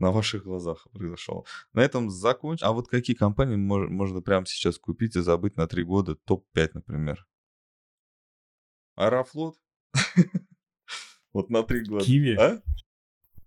[0.00, 1.46] на ваших глазах произошел.
[1.72, 2.66] На этом закончим.
[2.66, 6.16] А вот какие компании мож- можно прямо сейчас купить и забыть на три года?
[6.16, 7.28] Топ-5, например.
[8.96, 9.56] Аэрофлот?
[11.32, 12.04] Вот на три года.
[12.04, 12.60] Киви, А?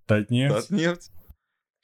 [0.06, 1.12] Татнефть, Татнефть?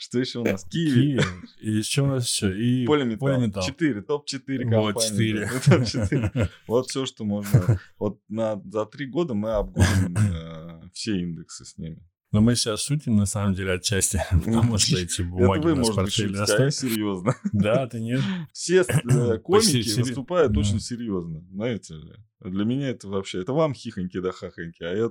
[0.02, 0.64] Что еще у нас?
[0.64, 1.20] Киви.
[1.60, 2.58] И еще у нас еще?
[2.58, 3.28] И Полиметалл.
[3.28, 3.64] Полиметалл.
[3.66, 5.10] Четыре, топ-4 Вот, компании.
[5.10, 5.52] четыре.
[5.68, 5.78] да.
[5.78, 6.50] Топ-4.
[6.68, 7.80] Вот все, что можно.
[8.00, 12.02] Вот на, за три года мы обгоним э, все индексы с ними.
[12.32, 15.94] Но мы сейчас шутим, на самом деле, отчасти, потому что эти бумаги Это вы, у
[15.94, 17.36] нас шутите, а серьезно.
[17.52, 18.22] Да, ты нет.
[18.54, 22.14] Все э, комики выступают очень серьезно, знаете ли.
[22.40, 23.42] Для меня это вообще...
[23.42, 25.10] Это вам хихоньки да хахоньки, а я...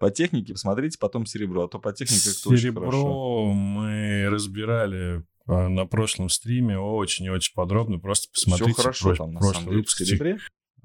[0.00, 2.90] По технике посмотрите потом серебро, а то по технике это очень хорошо.
[2.90, 7.98] Серебро мы разбирали а, на прошлом стриме очень и очень подробно.
[7.98, 9.98] Просто Все посмотрите хорошо прош- там, на прошлый самом деле, выпуск.
[9.98, 10.38] серебре.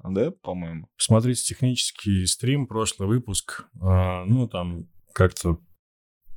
[0.04, 0.88] Да, по-моему.
[0.98, 3.64] Посмотрите технический стрим, прошлый выпуск.
[3.80, 5.58] А, ну, там как-то...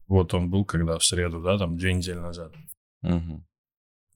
[0.07, 2.53] Вот он был когда в среду, да, там две недели назад.
[3.01, 3.45] Мгм.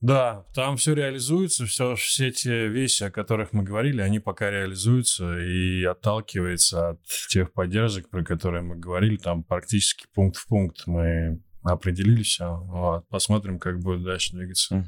[0.04, 5.40] Да, там все реализуется, все, все те вещи, о которых мы говорили, они пока реализуются
[5.40, 11.42] и отталкивается от тех поддержек, про которые мы говорили, там практически пункт в пункт мы
[11.62, 12.54] определили все.
[12.54, 14.84] Вот, посмотрим, как будет дальше двигаться.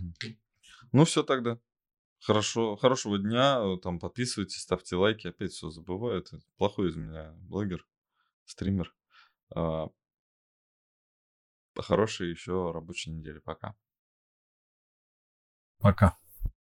[0.92, 1.58] Ну, все тогда.
[2.20, 3.62] Хорошо, хорошего дня.
[3.82, 5.28] Там подписывайтесь, ставьте лайки.
[5.28, 6.18] Опять все забываю.
[6.18, 7.86] Это плохой из меня блогер,
[8.44, 8.94] стример.
[9.54, 9.86] А,
[11.74, 13.38] Хорошей еще рабочей недели.
[13.38, 13.74] Пока.
[15.80, 16.16] Пока.